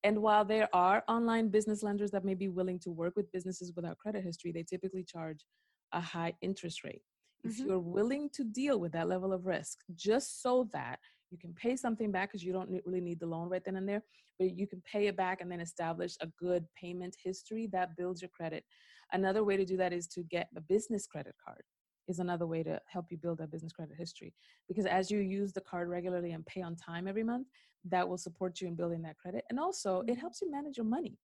and 0.02 0.20
while 0.20 0.44
there 0.44 0.68
are 0.72 1.02
online 1.08 1.48
business 1.48 1.82
lenders 1.82 2.10
that 2.10 2.24
may 2.24 2.34
be 2.34 2.48
willing 2.48 2.78
to 2.80 2.90
work 2.90 3.14
with 3.16 3.30
businesses 3.32 3.72
without 3.76 3.98
credit 3.98 4.24
history 4.24 4.52
they 4.52 4.62
typically 4.62 5.04
charge 5.04 5.44
a 5.92 6.00
high 6.00 6.34
interest 6.40 6.84
rate. 6.84 7.02
If 7.44 7.56
mm-hmm. 7.56 7.68
you're 7.68 7.78
willing 7.78 8.28
to 8.34 8.44
deal 8.44 8.78
with 8.78 8.92
that 8.92 9.08
level 9.08 9.32
of 9.32 9.46
risk, 9.46 9.78
just 9.94 10.42
so 10.42 10.68
that 10.72 10.98
you 11.30 11.38
can 11.38 11.54
pay 11.54 11.76
something 11.76 12.10
back 12.10 12.30
because 12.30 12.44
you 12.44 12.52
don't 12.52 12.70
really 12.84 13.00
need 13.00 13.20
the 13.20 13.26
loan 13.26 13.48
right 13.48 13.62
then 13.64 13.76
and 13.76 13.88
there, 13.88 14.02
but 14.38 14.56
you 14.56 14.66
can 14.66 14.82
pay 14.90 15.06
it 15.06 15.16
back 15.16 15.40
and 15.40 15.50
then 15.50 15.60
establish 15.60 16.16
a 16.20 16.26
good 16.38 16.64
payment 16.80 17.16
history 17.22 17.68
that 17.72 17.96
builds 17.96 18.20
your 18.20 18.30
credit. 18.30 18.64
Another 19.12 19.44
way 19.44 19.56
to 19.56 19.64
do 19.64 19.76
that 19.76 19.92
is 19.92 20.06
to 20.08 20.22
get 20.22 20.48
a 20.56 20.60
business 20.60 21.06
credit 21.06 21.34
card 21.44 21.62
is 22.10 22.18
another 22.18 22.46
way 22.46 22.62
to 22.62 22.80
help 22.86 23.06
you 23.10 23.16
build 23.16 23.38
that 23.38 23.50
business 23.50 23.72
credit 23.72 23.96
history 23.96 24.34
because 24.68 24.86
as 24.86 25.10
you 25.10 25.20
use 25.20 25.52
the 25.52 25.60
card 25.60 25.88
regularly 25.88 26.32
and 26.32 26.44
pay 26.46 26.60
on 26.60 26.76
time 26.76 27.08
every 27.08 27.24
month 27.24 27.46
that 27.84 28.06
will 28.06 28.18
support 28.18 28.60
you 28.60 28.68
in 28.68 28.74
building 28.74 29.00
that 29.00 29.16
credit 29.16 29.44
and 29.48 29.58
also 29.58 30.00
it 30.00 30.06
mm-hmm. 30.06 30.20
helps 30.20 30.42
you 30.42 30.50
manage 30.50 30.76
your 30.76 30.86
money 30.86 31.16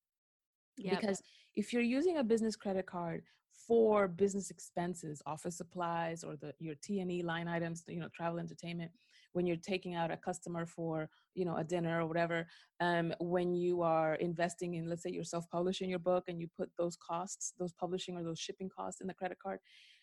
yep. 0.79 0.99
because 0.99 1.23
if 1.55 1.73
you're 1.73 1.83
using 1.83 2.19
a 2.19 2.25
business 2.25 2.57
credit 2.57 2.87
card 2.87 3.23
for 3.67 4.07
business 4.07 4.51
expenses, 4.51 5.23
office 5.27 5.57
supplies, 5.57 6.23
or 6.23 6.37
the 6.37 6.53
your 6.59 6.75
T 6.83 7.01
and 7.01 7.11
E 7.11 7.23
line 7.23 7.49
items, 7.49 7.83
you 7.89 8.01
know, 8.01 8.09
travel, 8.15 8.39
entertainment. 8.39 8.91
When 9.33 9.47
you're 9.47 9.57
taking 9.57 9.95
out 9.95 10.11
a 10.11 10.17
customer 10.17 10.67
for 10.67 11.11
you 11.35 11.45
know 11.45 11.57
a 11.57 11.65
dinner 11.65 12.01
or 12.01 12.07
whatever, 12.07 12.47
um, 12.81 13.13
when 13.21 13.55
you 13.55 13.83
are 13.83 14.15
investing 14.17 14.75
in, 14.75 14.89
let's 14.89 15.03
say, 15.03 15.11
you're 15.11 15.25
self-publishing 15.25 15.91
your 15.91 15.99
book 15.99 16.25
and 16.29 16.41
you 16.41 16.49
put 16.57 16.71
those 16.79 16.97
costs, 16.97 17.53
those 17.59 17.73
publishing 17.73 18.17
or 18.17 18.23
those 18.23 18.39
shipping 18.39 18.69
costs 18.69 19.01
in 19.01 19.07
the 19.07 19.15
credit 19.15 19.39
card, 19.43 19.59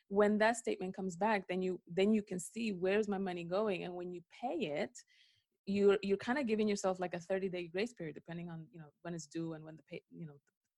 when 0.09 0.37
that 0.39 0.57
statement 0.57 0.95
comes 0.95 1.15
back, 1.15 1.47
then 1.47 1.61
you 1.61 1.79
then 1.91 2.13
you 2.13 2.21
can 2.21 2.39
see 2.39 2.71
where's 2.71 3.07
my 3.07 3.17
money 3.17 3.43
going, 3.43 3.83
and 3.83 3.93
when 3.93 4.11
you 4.11 4.21
pay 4.41 4.65
it, 4.65 4.91
you're 5.65 5.97
you're 6.01 6.17
kind 6.17 6.37
of 6.37 6.47
giving 6.47 6.67
yourself 6.67 6.99
like 6.99 7.13
a 7.13 7.19
30 7.19 7.49
day 7.49 7.67
grace 7.67 7.93
period 7.93 8.15
depending 8.15 8.49
on 8.49 8.65
you 8.73 8.79
know 8.79 8.87
when 9.03 9.13
it's 9.13 9.27
due 9.27 9.53
and 9.53 9.63
when 9.63 9.77
the 9.77 9.83
pay 9.89 10.01
you 10.11 10.25
know 10.25 10.33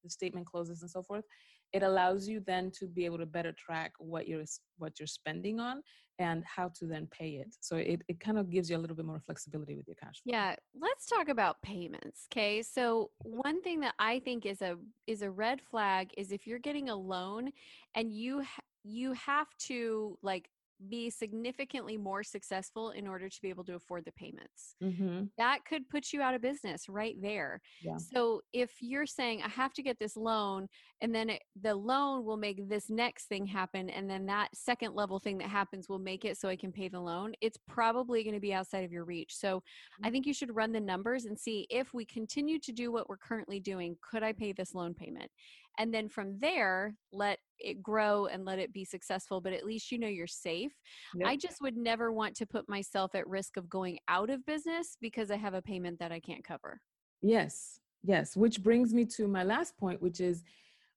the 0.06 0.10
statement 0.10 0.46
closes 0.46 0.82
and 0.82 0.90
so 0.90 1.02
forth. 1.02 1.26
It 1.74 1.84
allows 1.84 2.28
you 2.28 2.42
then 2.46 2.72
to 2.80 2.88
be 2.88 3.04
able 3.04 3.18
to 3.18 3.26
better 3.26 3.52
track 3.52 3.92
what 3.98 4.28
you're 4.28 4.46
what 4.78 5.00
you're 5.00 5.08
spending 5.08 5.60
on 5.60 5.82
and 6.20 6.44
how 6.46 6.72
to 6.80 6.86
then 6.86 7.08
pay 7.12 7.32
it. 7.32 7.54
So 7.60 7.76
it, 7.76 8.02
it 8.08 8.22
kind 8.22 8.38
of 8.38 8.50
gives 8.50 8.70
you 8.70 8.78
a 8.78 8.80
little 8.80 8.96
bit 8.96 9.06
more 9.06 9.20
flexibility 9.20 9.76
with 9.76 9.86
your 9.86 9.96
cash 9.96 10.22
flow. 10.24 10.32
yeah 10.32 10.56
let's 10.80 11.08
talk 11.08 11.28
about 11.28 11.62
payments 11.62 12.28
okay 12.32 12.62
so 12.62 13.10
one 13.20 13.62
thing 13.64 13.80
that 13.82 13.94
i 14.00 14.20
think 14.20 14.46
is 14.46 14.62
a 14.62 14.76
is 15.08 15.22
a 15.22 15.30
red 15.30 15.60
flag 15.62 16.12
is 16.18 16.32
if 16.32 16.48
you're 16.48 16.60
getting 16.60 16.90
a 16.90 16.96
loan 16.96 17.52
and 17.96 18.14
you 18.14 18.44
you 18.86 19.14
have 19.14 19.48
to 19.58 20.18
like 20.22 20.50
be 20.90 21.10
significantly 21.10 21.98
more 21.98 22.22
successful 22.22 22.92
in 22.92 23.08
order 23.08 23.30
to 23.30 23.42
be 23.42 23.50
able 23.50 23.64
to 23.64 23.76
afford 23.76 24.04
the 24.04 24.12
payments. 24.12 24.76
Mm-hmm. 24.84 25.24
That 25.38 25.60
could 25.66 25.88
put 25.90 26.12
you 26.12 26.22
out 26.22 26.34
of 26.34 26.42
business 26.42 26.90
right 26.90 27.16
there. 27.22 27.62
Yeah. 27.82 27.98
So 27.98 28.42
if 28.52 28.72
you're 28.82 29.06
saying, 29.06 29.42
I 29.42 29.48
have 29.50 29.74
to 29.74 29.82
get 29.82 29.98
this 30.00 30.18
loan, 30.18 30.68
and 31.02 31.16
then 31.16 31.30
it, 31.30 31.44
the 31.62 31.74
loan 31.74 32.26
will 32.26 32.38
make 32.38 32.68
this 32.68 32.90
next 32.90 33.28
thing 33.28 33.46
happen, 33.46 33.90
and 33.90 34.10
then 34.10 34.26
that 34.26 34.50
second 34.54 34.96
level 34.96 35.18
thing 35.18 35.38
that 35.38 35.48
happens 35.48 35.88
will 35.88 36.00
make 36.00 36.26
it 36.26 36.38
so 36.38 36.50
I 36.50 36.58
can 36.58 36.74
pay 36.74 36.90
the 36.90 37.00
loan, 37.00 37.34
it's 37.42 37.58
probably 37.68 38.24
going 38.24 38.36
to 38.36 38.42
be 38.42 38.54
outside 38.54 38.84
of 38.84 38.92
your 38.92 39.06
reach. 39.06 39.36
So 39.36 39.58
mm-hmm. 39.58 40.06
I 40.06 40.12
think 40.12 40.26
you 40.26 40.34
should 40.34 40.56
run 40.56 40.74
the 40.74 40.82
numbers 40.82 41.26
and 41.26 41.40
see 41.40 41.68
if 41.70 41.94
we 41.94 42.06
continue 42.06 42.60
to 42.60 42.72
do 42.74 42.92
what 42.92 43.08
we're 43.08 43.18
currently 43.18 43.60
doing, 43.62 43.96
could 44.02 44.24
I 44.24 44.34
pay 44.34 44.52
this 44.52 44.76
loan 44.76 44.94
payment? 44.94 45.32
And 45.78 45.94
then 45.94 46.10
from 46.10 46.38
there 46.40 46.96
let 47.12 47.40
it 47.60 47.82
grow 47.82 48.26
and 48.28 48.46
let 48.46 48.60
it 48.60 48.74
be 48.74 48.84
successful 48.84 49.42
but 49.42 49.54
at 49.54 49.66
least 49.66 49.92
you 49.92 49.98
know 49.98 50.08
you're 50.08 50.28
safe 50.28 50.74
yep. 51.16 51.28
i 51.28 51.36
just 51.36 51.62
would 51.62 51.78
never 51.78 52.12
want 52.12 52.36
to 52.36 52.46
put 52.46 52.68
myself 52.68 53.16
at 53.16 53.28
risk 53.28 53.58
of 53.58 53.70
going 53.70 53.98
out 54.08 54.30
of 54.30 54.46
business 54.46 54.98
because 55.02 55.32
i 55.32 55.36
have 55.36 55.54
a 55.54 55.62
payment 55.62 55.98
that 56.00 56.12
i 56.12 56.20
can't 56.20 56.44
cover 56.44 56.80
yes 57.22 57.80
yes 58.04 58.36
which 58.36 58.62
brings 58.62 58.94
me 58.94 59.06
to 59.06 59.28
my 59.28 59.44
last 59.44 59.78
point 59.78 60.02
which 60.02 60.20
is 60.20 60.44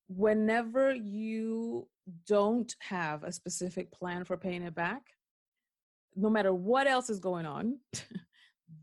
whenever 0.08 0.94
you 0.94 1.86
don't 2.26 2.74
have 2.80 3.22
a 3.24 3.32
specific 3.32 3.92
plan 3.92 4.24
for 4.24 4.36
paying 4.36 4.62
it 4.62 4.74
back 4.74 5.02
no 6.16 6.30
matter 6.30 6.52
what 6.52 6.86
else 6.86 7.10
is 7.10 7.20
going 7.20 7.46
on 7.46 7.78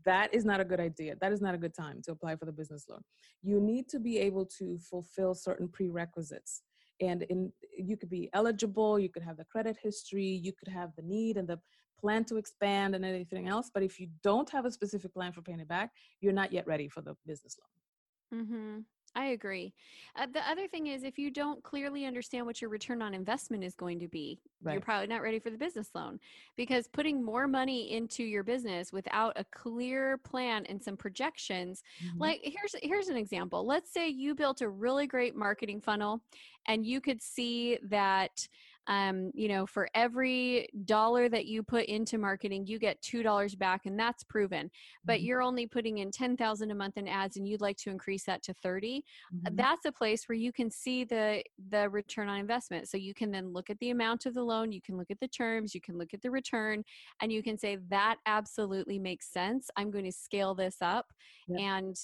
that 0.04 0.34
is 0.34 0.44
not 0.44 0.60
a 0.60 0.64
good 0.64 0.80
idea. 0.80 1.16
That 1.20 1.32
is 1.32 1.40
not 1.40 1.54
a 1.54 1.58
good 1.58 1.74
time 1.74 2.00
to 2.04 2.12
apply 2.12 2.36
for 2.36 2.44
the 2.44 2.52
business 2.52 2.86
loan. 2.88 3.00
You 3.42 3.60
need 3.60 3.88
to 3.90 3.98
be 3.98 4.18
able 4.18 4.46
to 4.58 4.78
fulfill 4.78 5.34
certain 5.34 5.68
prerequisites. 5.68 6.62
And 7.00 7.22
in 7.24 7.52
you 7.76 7.96
could 7.96 8.08
be 8.08 8.30
eligible, 8.32 8.98
you 8.98 9.10
could 9.10 9.22
have 9.22 9.36
the 9.36 9.44
credit 9.44 9.76
history, 9.82 10.26
you 10.26 10.52
could 10.52 10.72
have 10.72 10.90
the 10.96 11.02
need 11.02 11.36
and 11.36 11.46
the 11.46 11.60
plan 12.00 12.24
to 12.24 12.36
expand 12.36 12.94
and 12.94 13.04
anything 13.04 13.48
else. 13.48 13.70
But 13.72 13.82
if 13.82 13.98
you 14.00 14.08
don't 14.22 14.50
have 14.50 14.64
a 14.64 14.70
specific 14.70 15.12
plan 15.12 15.32
for 15.32 15.42
paying 15.42 15.60
it 15.60 15.68
back, 15.68 15.90
you're 16.20 16.32
not 16.32 16.52
yet 16.52 16.66
ready 16.66 16.88
for 16.88 17.02
the 17.02 17.14
business 17.26 17.56
loan. 17.60 18.42
Mm-hmm. 18.42 18.78
I 19.16 19.28
agree. 19.28 19.72
Uh, 20.14 20.26
the 20.30 20.46
other 20.48 20.68
thing 20.68 20.88
is, 20.88 21.02
if 21.02 21.18
you 21.18 21.30
don't 21.30 21.62
clearly 21.62 22.04
understand 22.04 22.44
what 22.44 22.60
your 22.60 22.68
return 22.68 23.00
on 23.00 23.14
investment 23.14 23.64
is 23.64 23.74
going 23.74 23.98
to 24.00 24.08
be, 24.08 24.38
right. 24.62 24.74
you're 24.74 24.82
probably 24.82 25.06
not 25.06 25.22
ready 25.22 25.38
for 25.38 25.48
the 25.48 25.56
business 25.56 25.88
loan 25.94 26.20
because 26.54 26.86
putting 26.86 27.24
more 27.24 27.48
money 27.48 27.92
into 27.92 28.22
your 28.22 28.44
business 28.44 28.92
without 28.92 29.32
a 29.36 29.44
clear 29.44 30.18
plan 30.18 30.66
and 30.66 30.82
some 30.82 30.98
projections. 30.98 31.82
Mm-hmm. 32.04 32.20
Like 32.20 32.40
here's 32.42 32.76
here's 32.82 33.08
an 33.08 33.16
example. 33.16 33.64
Let's 33.64 33.90
say 33.90 34.06
you 34.10 34.34
built 34.34 34.60
a 34.60 34.68
really 34.68 35.06
great 35.06 35.34
marketing 35.34 35.80
funnel, 35.80 36.20
and 36.66 36.84
you 36.84 37.00
could 37.00 37.22
see 37.22 37.78
that 37.84 38.46
um, 38.88 39.30
you 39.34 39.48
know, 39.48 39.66
for 39.66 39.88
every 39.94 40.68
dollar 40.84 41.28
that 41.28 41.46
you 41.46 41.62
put 41.62 41.86
into 41.86 42.18
marketing, 42.18 42.66
you 42.66 42.78
get 42.78 43.00
two 43.02 43.22
dollars 43.22 43.54
back, 43.54 43.86
and 43.86 43.98
that's 43.98 44.24
proven. 44.24 44.70
But 45.04 45.18
mm-hmm. 45.18 45.26
you're 45.26 45.42
only 45.42 45.66
putting 45.66 45.98
in 45.98 46.10
ten 46.10 46.36
thousand 46.36 46.70
a 46.70 46.74
month 46.74 46.96
in 46.96 47.08
ads, 47.08 47.36
and 47.36 47.46
you'd 47.46 47.60
like 47.60 47.76
to 47.78 47.90
increase 47.90 48.24
that 48.24 48.42
to 48.44 48.54
30 48.54 48.96
uh, 48.96 49.48
mm-hmm. 49.48 49.56
That's 49.56 49.84
a 49.86 49.92
place 49.92 50.28
where 50.28 50.36
you 50.36 50.52
can 50.52 50.70
see 50.70 51.04
the 51.04 51.42
the 51.70 51.88
return 51.88 52.28
on 52.28 52.38
investment. 52.38 52.88
So 52.88 52.96
you 52.96 53.14
can 53.14 53.30
then 53.30 53.52
look 53.52 53.70
at 53.70 53.78
the 53.78 53.90
amount 53.90 54.26
of 54.26 54.34
the 54.34 54.42
loan, 54.42 54.72
you 54.72 54.80
can 54.80 54.96
look 54.96 55.10
at 55.10 55.20
the 55.20 55.28
terms, 55.28 55.74
you 55.74 55.80
can 55.80 55.98
look 55.98 56.14
at 56.14 56.22
the 56.22 56.30
return, 56.30 56.84
and 57.20 57.32
you 57.32 57.42
can 57.42 57.58
say 57.58 57.78
that 57.88 58.16
absolutely 58.26 58.98
makes 58.98 59.32
sense. 59.32 59.68
I'm 59.76 59.90
going 59.90 60.04
to 60.04 60.12
scale 60.12 60.54
this 60.54 60.76
up, 60.80 61.06
yep. 61.48 61.60
and 61.60 61.96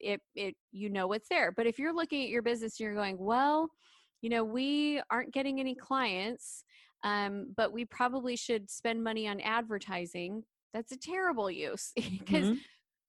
it 0.00 0.20
it 0.34 0.56
you 0.72 0.88
know 0.88 1.06
what's 1.06 1.28
there. 1.28 1.52
But 1.52 1.66
if 1.66 1.78
you're 1.78 1.94
looking 1.94 2.22
at 2.22 2.28
your 2.28 2.42
business 2.42 2.78
and 2.78 2.84
you're 2.86 2.94
going, 2.94 3.18
well 3.18 3.70
you 4.20 4.30
know, 4.30 4.44
we 4.44 5.00
aren't 5.10 5.32
getting 5.32 5.60
any 5.60 5.74
clients, 5.74 6.64
um, 7.04 7.52
but 7.56 7.72
we 7.72 7.84
probably 7.84 8.36
should 8.36 8.70
spend 8.70 9.02
money 9.02 9.26
on 9.26 9.40
advertising. 9.40 10.42
That's 10.74 10.92
a 10.92 10.98
terrible 10.98 11.50
use 11.50 11.92
because 11.96 12.46
mm-hmm. 12.46 12.58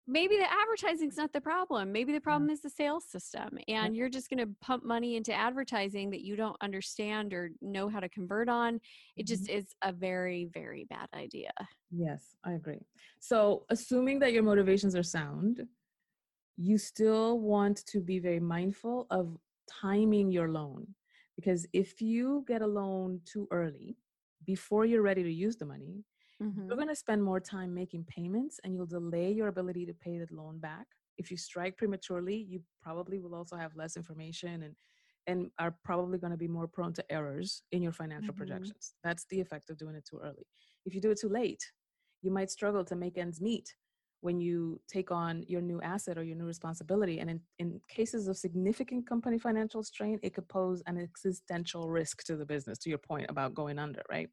maybe 0.07 0.37
the 0.37 0.51
advertising's 0.51 1.17
not 1.17 1.33
the 1.33 1.41
problem. 1.41 1.91
Maybe 1.91 2.13
the 2.13 2.21
problem 2.21 2.49
is 2.49 2.61
the 2.61 2.69
sales 2.69 3.05
system, 3.09 3.57
and 3.67 3.95
you're 3.95 4.09
just 4.09 4.29
going 4.29 4.45
to 4.45 4.55
pump 4.61 4.85
money 4.85 5.17
into 5.17 5.33
advertising 5.33 6.09
that 6.11 6.21
you 6.21 6.35
don't 6.35 6.55
understand 6.61 7.33
or 7.33 7.51
know 7.61 7.89
how 7.89 7.99
to 7.99 8.09
convert 8.09 8.47
on. 8.47 8.79
It 9.17 9.27
just 9.27 9.45
mm-hmm. 9.45 9.57
is 9.57 9.65
a 9.83 9.91
very, 9.91 10.49
very 10.53 10.85
bad 10.89 11.07
idea. 11.13 11.51
Yes, 11.91 12.35
I 12.45 12.53
agree. 12.53 12.85
So, 13.19 13.65
assuming 13.69 14.19
that 14.19 14.31
your 14.31 14.43
motivations 14.43 14.95
are 14.95 15.03
sound, 15.03 15.67
you 16.57 16.77
still 16.77 17.39
want 17.39 17.85
to 17.87 17.99
be 17.99 18.19
very 18.19 18.39
mindful 18.39 19.07
of 19.09 19.37
timing 19.81 20.31
your 20.31 20.49
loan. 20.49 20.87
Because 21.41 21.65
if 21.73 22.01
you 22.01 22.45
get 22.47 22.61
a 22.61 22.67
loan 22.67 23.21
too 23.25 23.47
early, 23.51 23.97
before 24.45 24.85
you're 24.85 25.01
ready 25.01 25.23
to 25.23 25.31
use 25.31 25.57
the 25.57 25.65
money, 25.65 26.03
Mm-hmm. 26.41 26.67
You're 26.67 26.75
going 26.75 26.87
to 26.87 26.95
spend 26.95 27.23
more 27.23 27.39
time 27.39 27.73
making 27.73 28.05
payments 28.05 28.59
and 28.63 28.73
you'll 28.73 28.85
delay 28.85 29.31
your 29.31 29.47
ability 29.47 29.85
to 29.85 29.93
pay 29.93 30.17
the 30.17 30.27
loan 30.31 30.59
back. 30.59 30.87
If 31.17 31.29
you 31.29 31.37
strike 31.37 31.77
prematurely, 31.77 32.35
you 32.35 32.61
probably 32.81 33.19
will 33.19 33.35
also 33.35 33.55
have 33.55 33.75
less 33.75 33.95
information 33.95 34.63
and 34.63 34.75
and 35.27 35.51
are 35.59 35.75
probably 35.83 36.17
going 36.17 36.31
to 36.31 36.37
be 36.37 36.47
more 36.47 36.67
prone 36.67 36.93
to 36.93 37.11
errors 37.11 37.61
in 37.71 37.83
your 37.83 37.91
financial 37.91 38.33
mm-hmm. 38.33 38.37
projections. 38.37 38.95
That's 39.03 39.27
the 39.29 39.39
effect 39.39 39.69
of 39.69 39.77
doing 39.77 39.93
it 39.93 40.03
too 40.03 40.19
early. 40.19 40.47
If 40.83 40.95
you 40.95 41.01
do 41.01 41.11
it 41.11 41.19
too 41.21 41.29
late, 41.29 41.63
you 42.23 42.31
might 42.31 42.49
struggle 42.49 42.83
to 42.85 42.95
make 42.95 43.19
ends 43.19 43.39
meet 43.39 43.75
when 44.21 44.39
you 44.39 44.79
take 44.87 45.11
on 45.11 45.43
your 45.47 45.61
new 45.61 45.81
asset 45.81 46.17
or 46.17 46.23
your 46.23 46.37
new 46.37 46.45
responsibility. 46.45 47.19
And 47.19 47.29
in, 47.29 47.41
in 47.59 47.81
cases 47.89 48.27
of 48.27 48.37
significant 48.37 49.07
company 49.07 49.37
financial 49.37 49.83
strain, 49.83 50.19
it 50.21 50.33
could 50.33 50.47
pose 50.47 50.81
an 50.85 50.97
existential 50.97 51.89
risk 51.89 52.23
to 52.25 52.35
the 52.35 52.45
business, 52.45 52.77
to 52.79 52.89
your 52.89 52.99
point 52.99 53.25
about 53.29 53.55
going 53.55 53.79
under, 53.79 54.03
right? 54.09 54.29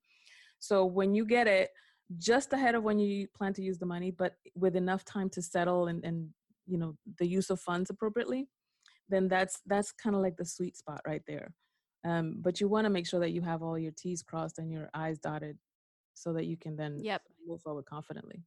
So 0.59 0.85
when 0.85 1.15
you 1.15 1.25
get 1.25 1.47
it 1.47 1.71
just 2.19 2.53
ahead 2.53 2.75
of 2.75 2.83
when 2.83 2.99
you 2.99 3.29
plan 3.37 3.53
to 3.55 3.63
use 3.63 3.79
the 3.79 3.87
money, 3.87 4.11
but 4.11 4.35
with 4.55 4.77
enough 4.77 5.05
time 5.05 5.31
to 5.31 5.43
settle 5.43 5.89
and, 5.89 6.05
and 6.05 6.29
you 6.67 6.79
know 6.79 6.95
the 7.19 7.27
use 7.27 7.51
of 7.51 7.61
funds 7.61 7.91
appropriately, 7.91 8.47
then 9.09 9.29
that's 9.29 9.61
that's 9.67 9.93
kind 9.93 10.17
of 10.17 10.23
like 10.23 10.37
the 10.37 10.45
sweet 10.45 10.77
spot 10.77 11.01
right 11.07 11.23
there. 11.27 11.53
Um, 12.05 12.37
but 12.41 12.61
you 12.61 12.69
want 12.69 12.85
to 12.85 12.91
make 12.91 13.07
sure 13.07 13.21
that 13.21 13.33
you 13.33 13.43
have 13.43 13.63
all 13.63 13.79
your 13.79 13.93
T's 13.97 14.23
crossed 14.23 14.59
and 14.59 14.71
your 14.71 14.89
I's 14.95 15.19
dotted, 15.19 15.59
so 16.15 16.33
that 16.33 16.47
you 16.47 16.57
can 16.57 16.77
then 16.77 16.99
yep. 17.03 17.23
move 17.47 17.61
forward 17.63 17.87
confidently. 17.87 18.43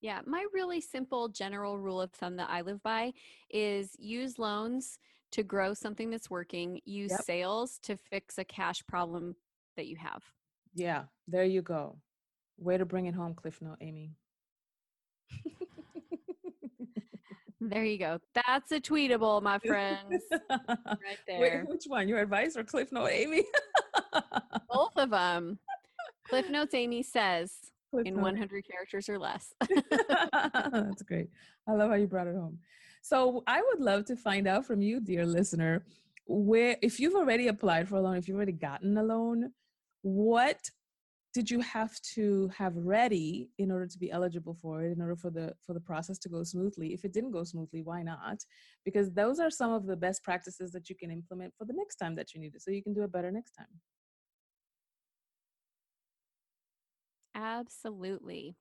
Yeah, 0.00 0.20
my 0.26 0.44
really 0.52 0.80
simple 0.80 1.28
general 1.28 1.78
rule 1.78 2.00
of 2.00 2.12
thumb 2.12 2.36
that 2.36 2.48
I 2.50 2.60
live 2.60 2.82
by 2.82 3.12
is 3.50 3.96
use 3.98 4.38
loans 4.38 4.98
to 5.32 5.42
grow 5.42 5.74
something 5.74 6.10
that's 6.10 6.30
working, 6.30 6.80
use 6.84 7.10
yep. 7.10 7.22
sales 7.22 7.78
to 7.82 7.96
fix 7.96 8.38
a 8.38 8.44
cash 8.44 8.82
problem 8.86 9.34
that 9.76 9.86
you 9.86 9.96
have. 9.96 10.22
Yeah, 10.74 11.04
there 11.26 11.44
you 11.44 11.62
go. 11.62 11.96
Way 12.58 12.78
to 12.78 12.86
bring 12.86 13.06
it 13.06 13.14
home, 13.14 13.34
Cliff 13.34 13.60
Note, 13.60 13.78
Amy. 13.80 14.12
there 17.60 17.84
you 17.84 17.98
go. 17.98 18.20
That's 18.34 18.72
a 18.72 18.80
tweetable, 18.80 19.42
my 19.42 19.58
friends. 19.58 20.22
right 20.50 21.18
there. 21.26 21.40
Wait, 21.40 21.68
which 21.68 21.84
one? 21.86 22.08
Your 22.08 22.20
advice 22.20 22.56
or 22.56 22.64
Cliff 22.64 22.92
Note, 22.92 23.10
Amy? 23.10 23.44
Both 24.70 24.96
of 24.96 25.10
them. 25.10 25.58
Cliff 26.28 26.48
Notes, 26.50 26.74
Amy 26.74 27.02
says 27.02 27.52
In 28.04 28.20
100 28.20 28.64
characters 28.70 29.08
or 29.08 29.18
less. 29.18 29.52
That's 30.72 31.02
great. 31.06 31.28
I 31.66 31.72
love 31.72 31.90
how 31.90 31.96
you 31.96 32.06
brought 32.06 32.26
it 32.26 32.34
home. 32.34 32.58
So 33.02 33.42
I 33.46 33.62
would 33.62 33.80
love 33.80 34.04
to 34.06 34.16
find 34.16 34.46
out 34.46 34.66
from 34.66 34.82
you, 34.82 35.00
dear 35.00 35.24
listener, 35.24 35.84
where 36.26 36.76
if 36.82 37.00
you've 37.00 37.14
already 37.14 37.48
applied 37.48 37.88
for 37.88 37.96
a 37.96 38.02
loan, 38.02 38.16
if 38.16 38.28
you've 38.28 38.36
already 38.36 38.52
gotten 38.52 38.98
a 38.98 39.02
loan, 39.02 39.52
what 40.02 40.70
did 41.34 41.50
you 41.50 41.60
have 41.60 42.00
to 42.00 42.50
have 42.56 42.74
ready 42.76 43.50
in 43.58 43.70
order 43.70 43.86
to 43.86 43.98
be 43.98 44.10
eligible 44.10 44.54
for 44.54 44.82
it 44.82 44.92
in 44.92 45.00
order 45.00 45.14
for 45.14 45.30
the 45.30 45.52
for 45.64 45.74
the 45.74 45.80
process 45.80 46.18
to 46.18 46.28
go 46.28 46.42
smoothly 46.42 46.94
if 46.94 47.04
it 47.04 47.12
didn't 47.12 47.30
go 47.30 47.44
smoothly 47.44 47.82
why 47.82 48.02
not 48.02 48.38
because 48.84 49.12
those 49.12 49.38
are 49.38 49.50
some 49.50 49.72
of 49.72 49.86
the 49.86 49.94
best 49.96 50.24
practices 50.24 50.72
that 50.72 50.88
you 50.88 50.96
can 50.96 51.10
implement 51.10 51.52
for 51.56 51.64
the 51.64 51.74
next 51.74 51.96
time 51.96 52.16
that 52.16 52.34
you 52.34 52.40
need 52.40 52.54
it 52.54 52.62
so 52.62 52.70
you 52.70 52.82
can 52.82 52.94
do 52.94 53.02
it 53.02 53.12
better 53.12 53.30
next 53.30 53.52
time 53.52 53.66
absolutely 57.38 58.54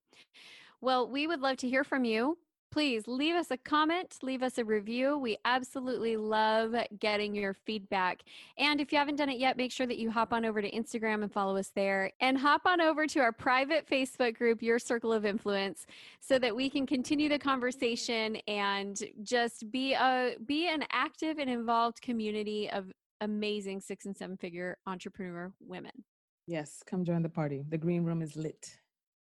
well 0.81 1.09
we 1.09 1.25
would 1.27 1.41
love 1.41 1.57
to 1.57 1.67
hear 1.67 1.83
from 1.83 2.05
you 2.05 2.37
please 2.71 3.07
leave 3.07 3.35
us 3.35 3.49
a 3.51 3.57
comment, 3.57 4.17
leave 4.21 4.43
us 4.43 4.57
a 4.57 4.65
review. 4.65 5.17
We 5.17 5.37
absolutely 5.45 6.17
love 6.17 6.75
getting 6.99 7.33
your 7.35 7.53
feedback. 7.53 8.21
And 8.57 8.79
if 8.79 8.91
you 8.91 8.97
haven't 8.97 9.15
done 9.15 9.29
it 9.29 9.39
yet, 9.39 9.57
make 9.57 9.71
sure 9.71 9.87
that 9.87 9.97
you 9.97 10.11
hop 10.11 10.33
on 10.33 10.45
over 10.45 10.61
to 10.61 10.69
Instagram 10.71 11.23
and 11.23 11.31
follow 11.31 11.57
us 11.57 11.71
there 11.75 12.11
and 12.19 12.37
hop 12.37 12.65
on 12.65 12.81
over 12.81 13.07
to 13.07 13.19
our 13.19 13.31
private 13.31 13.89
Facebook 13.89 14.37
group, 14.37 14.61
Your 14.61 14.79
Circle 14.79 15.13
of 15.13 15.25
Influence, 15.25 15.85
so 16.19 16.37
that 16.39 16.55
we 16.55 16.69
can 16.69 16.85
continue 16.85 17.29
the 17.29 17.39
conversation 17.39 18.37
and 18.47 19.01
just 19.23 19.71
be 19.71 19.93
a 19.93 20.35
be 20.45 20.67
an 20.67 20.83
active 20.91 21.39
and 21.39 21.49
involved 21.49 22.01
community 22.01 22.69
of 22.69 22.91
amazing 23.21 23.81
six 23.81 24.05
and 24.05 24.15
seven 24.15 24.37
figure 24.37 24.77
entrepreneur 24.85 25.51
women. 25.59 26.03
Yes, 26.47 26.81
come 26.85 27.03
join 27.03 27.21
the 27.23 27.29
party. 27.29 27.65
The 27.67 27.77
green 27.77 28.05
room 28.05 28.21
is 28.21 28.37
lit, 28.37 28.79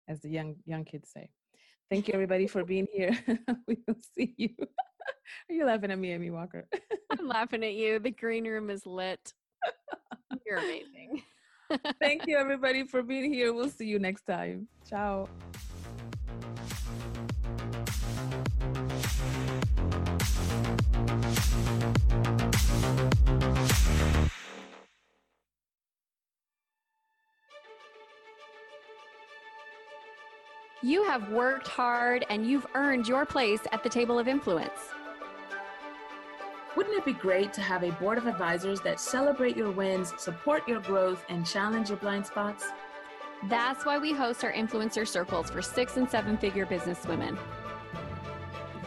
as 0.07 0.20
the 0.20 0.31
young 0.31 0.54
young 0.64 0.85
kids 0.85 1.11
say. 1.12 1.31
Thank 1.90 2.07
you, 2.07 2.14
everybody, 2.14 2.46
for 2.46 2.64
being 2.64 2.87
here. 2.92 3.18
we 3.66 3.78
will 3.87 3.96
see 4.14 4.35
you. 4.38 4.50
Are 5.50 5.54
you 5.54 5.66
laughing 5.66 5.90
at 5.90 5.98
me, 5.98 6.12
Amy 6.12 6.31
Walker? 6.31 6.68
I'm 7.11 7.26
laughing 7.26 7.64
at 7.64 7.74
you. 7.74 7.98
The 7.98 8.12
green 8.12 8.46
room 8.46 8.70
is 8.70 8.87
lit. 8.87 9.33
You're 10.46 10.59
amazing. 10.59 11.22
Thank 12.00 12.26
you, 12.26 12.38
everybody, 12.38 12.85
for 12.85 13.02
being 13.02 13.33
here. 13.33 13.52
We'll 13.52 13.68
see 13.68 13.87
you 13.87 13.98
next 13.98 14.22
time. 14.22 14.68
Ciao. 14.88 15.28
You 30.80 31.02
have 31.02 31.28
worked 31.30 31.66
hard 31.66 32.24
and 32.30 32.46
you've 32.46 32.66
earned 32.76 33.08
your 33.08 33.26
place 33.26 33.58
at 33.72 33.82
the 33.82 33.88
table 33.88 34.16
of 34.16 34.28
influence. 34.28 34.78
Wouldn't 36.76 36.96
it 36.96 37.04
be 37.04 37.14
great 37.14 37.52
to 37.54 37.60
have 37.60 37.82
a 37.82 37.90
board 37.90 38.16
of 38.16 38.28
advisors 38.28 38.80
that 38.82 39.00
celebrate 39.00 39.56
your 39.56 39.72
wins, 39.72 40.14
support 40.18 40.68
your 40.68 40.78
growth, 40.78 41.24
and 41.28 41.44
challenge 41.44 41.88
your 41.88 41.98
blind 41.98 42.24
spots? 42.26 42.68
That's 43.48 43.84
why 43.84 43.98
we 43.98 44.12
host 44.12 44.44
our 44.44 44.52
influencer 44.52 45.06
circles 45.06 45.50
for 45.50 45.62
six 45.62 45.96
and 45.96 46.08
seven 46.08 46.38
figure 46.38 46.64
business 46.64 47.04
women 47.06 47.36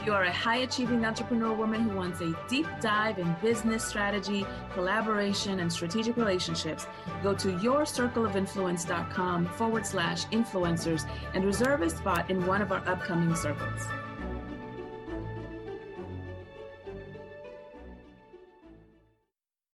you 0.06 0.14
are 0.14 0.24
a 0.24 0.32
high 0.32 0.58
achieving 0.58 1.06
entrepreneur 1.06 1.54
woman 1.54 1.82
who 1.82 1.96
wants 1.96 2.22
a 2.22 2.34
deep 2.48 2.68
dive 2.80 3.20
in 3.20 3.36
business 3.42 3.84
strategy, 3.84 4.46
collaboration, 4.74 5.60
and 5.60 5.72
strategic 5.72 6.18
relationships, 6.18 6.88
go 7.22 7.34
to 7.34 7.50
yourcircleofinfluence.com 7.50 9.46
forward 9.46 9.86
slash 9.86 10.26
influencers 10.28 11.08
and 11.34 11.46
reserve 11.46 11.82
a 11.82 11.90
spot 11.90 12.30
in 12.30 12.46
one 12.48 12.62
of 12.62 12.72
our 12.72 12.88
upcoming 12.88 13.36
circles. 13.36 13.88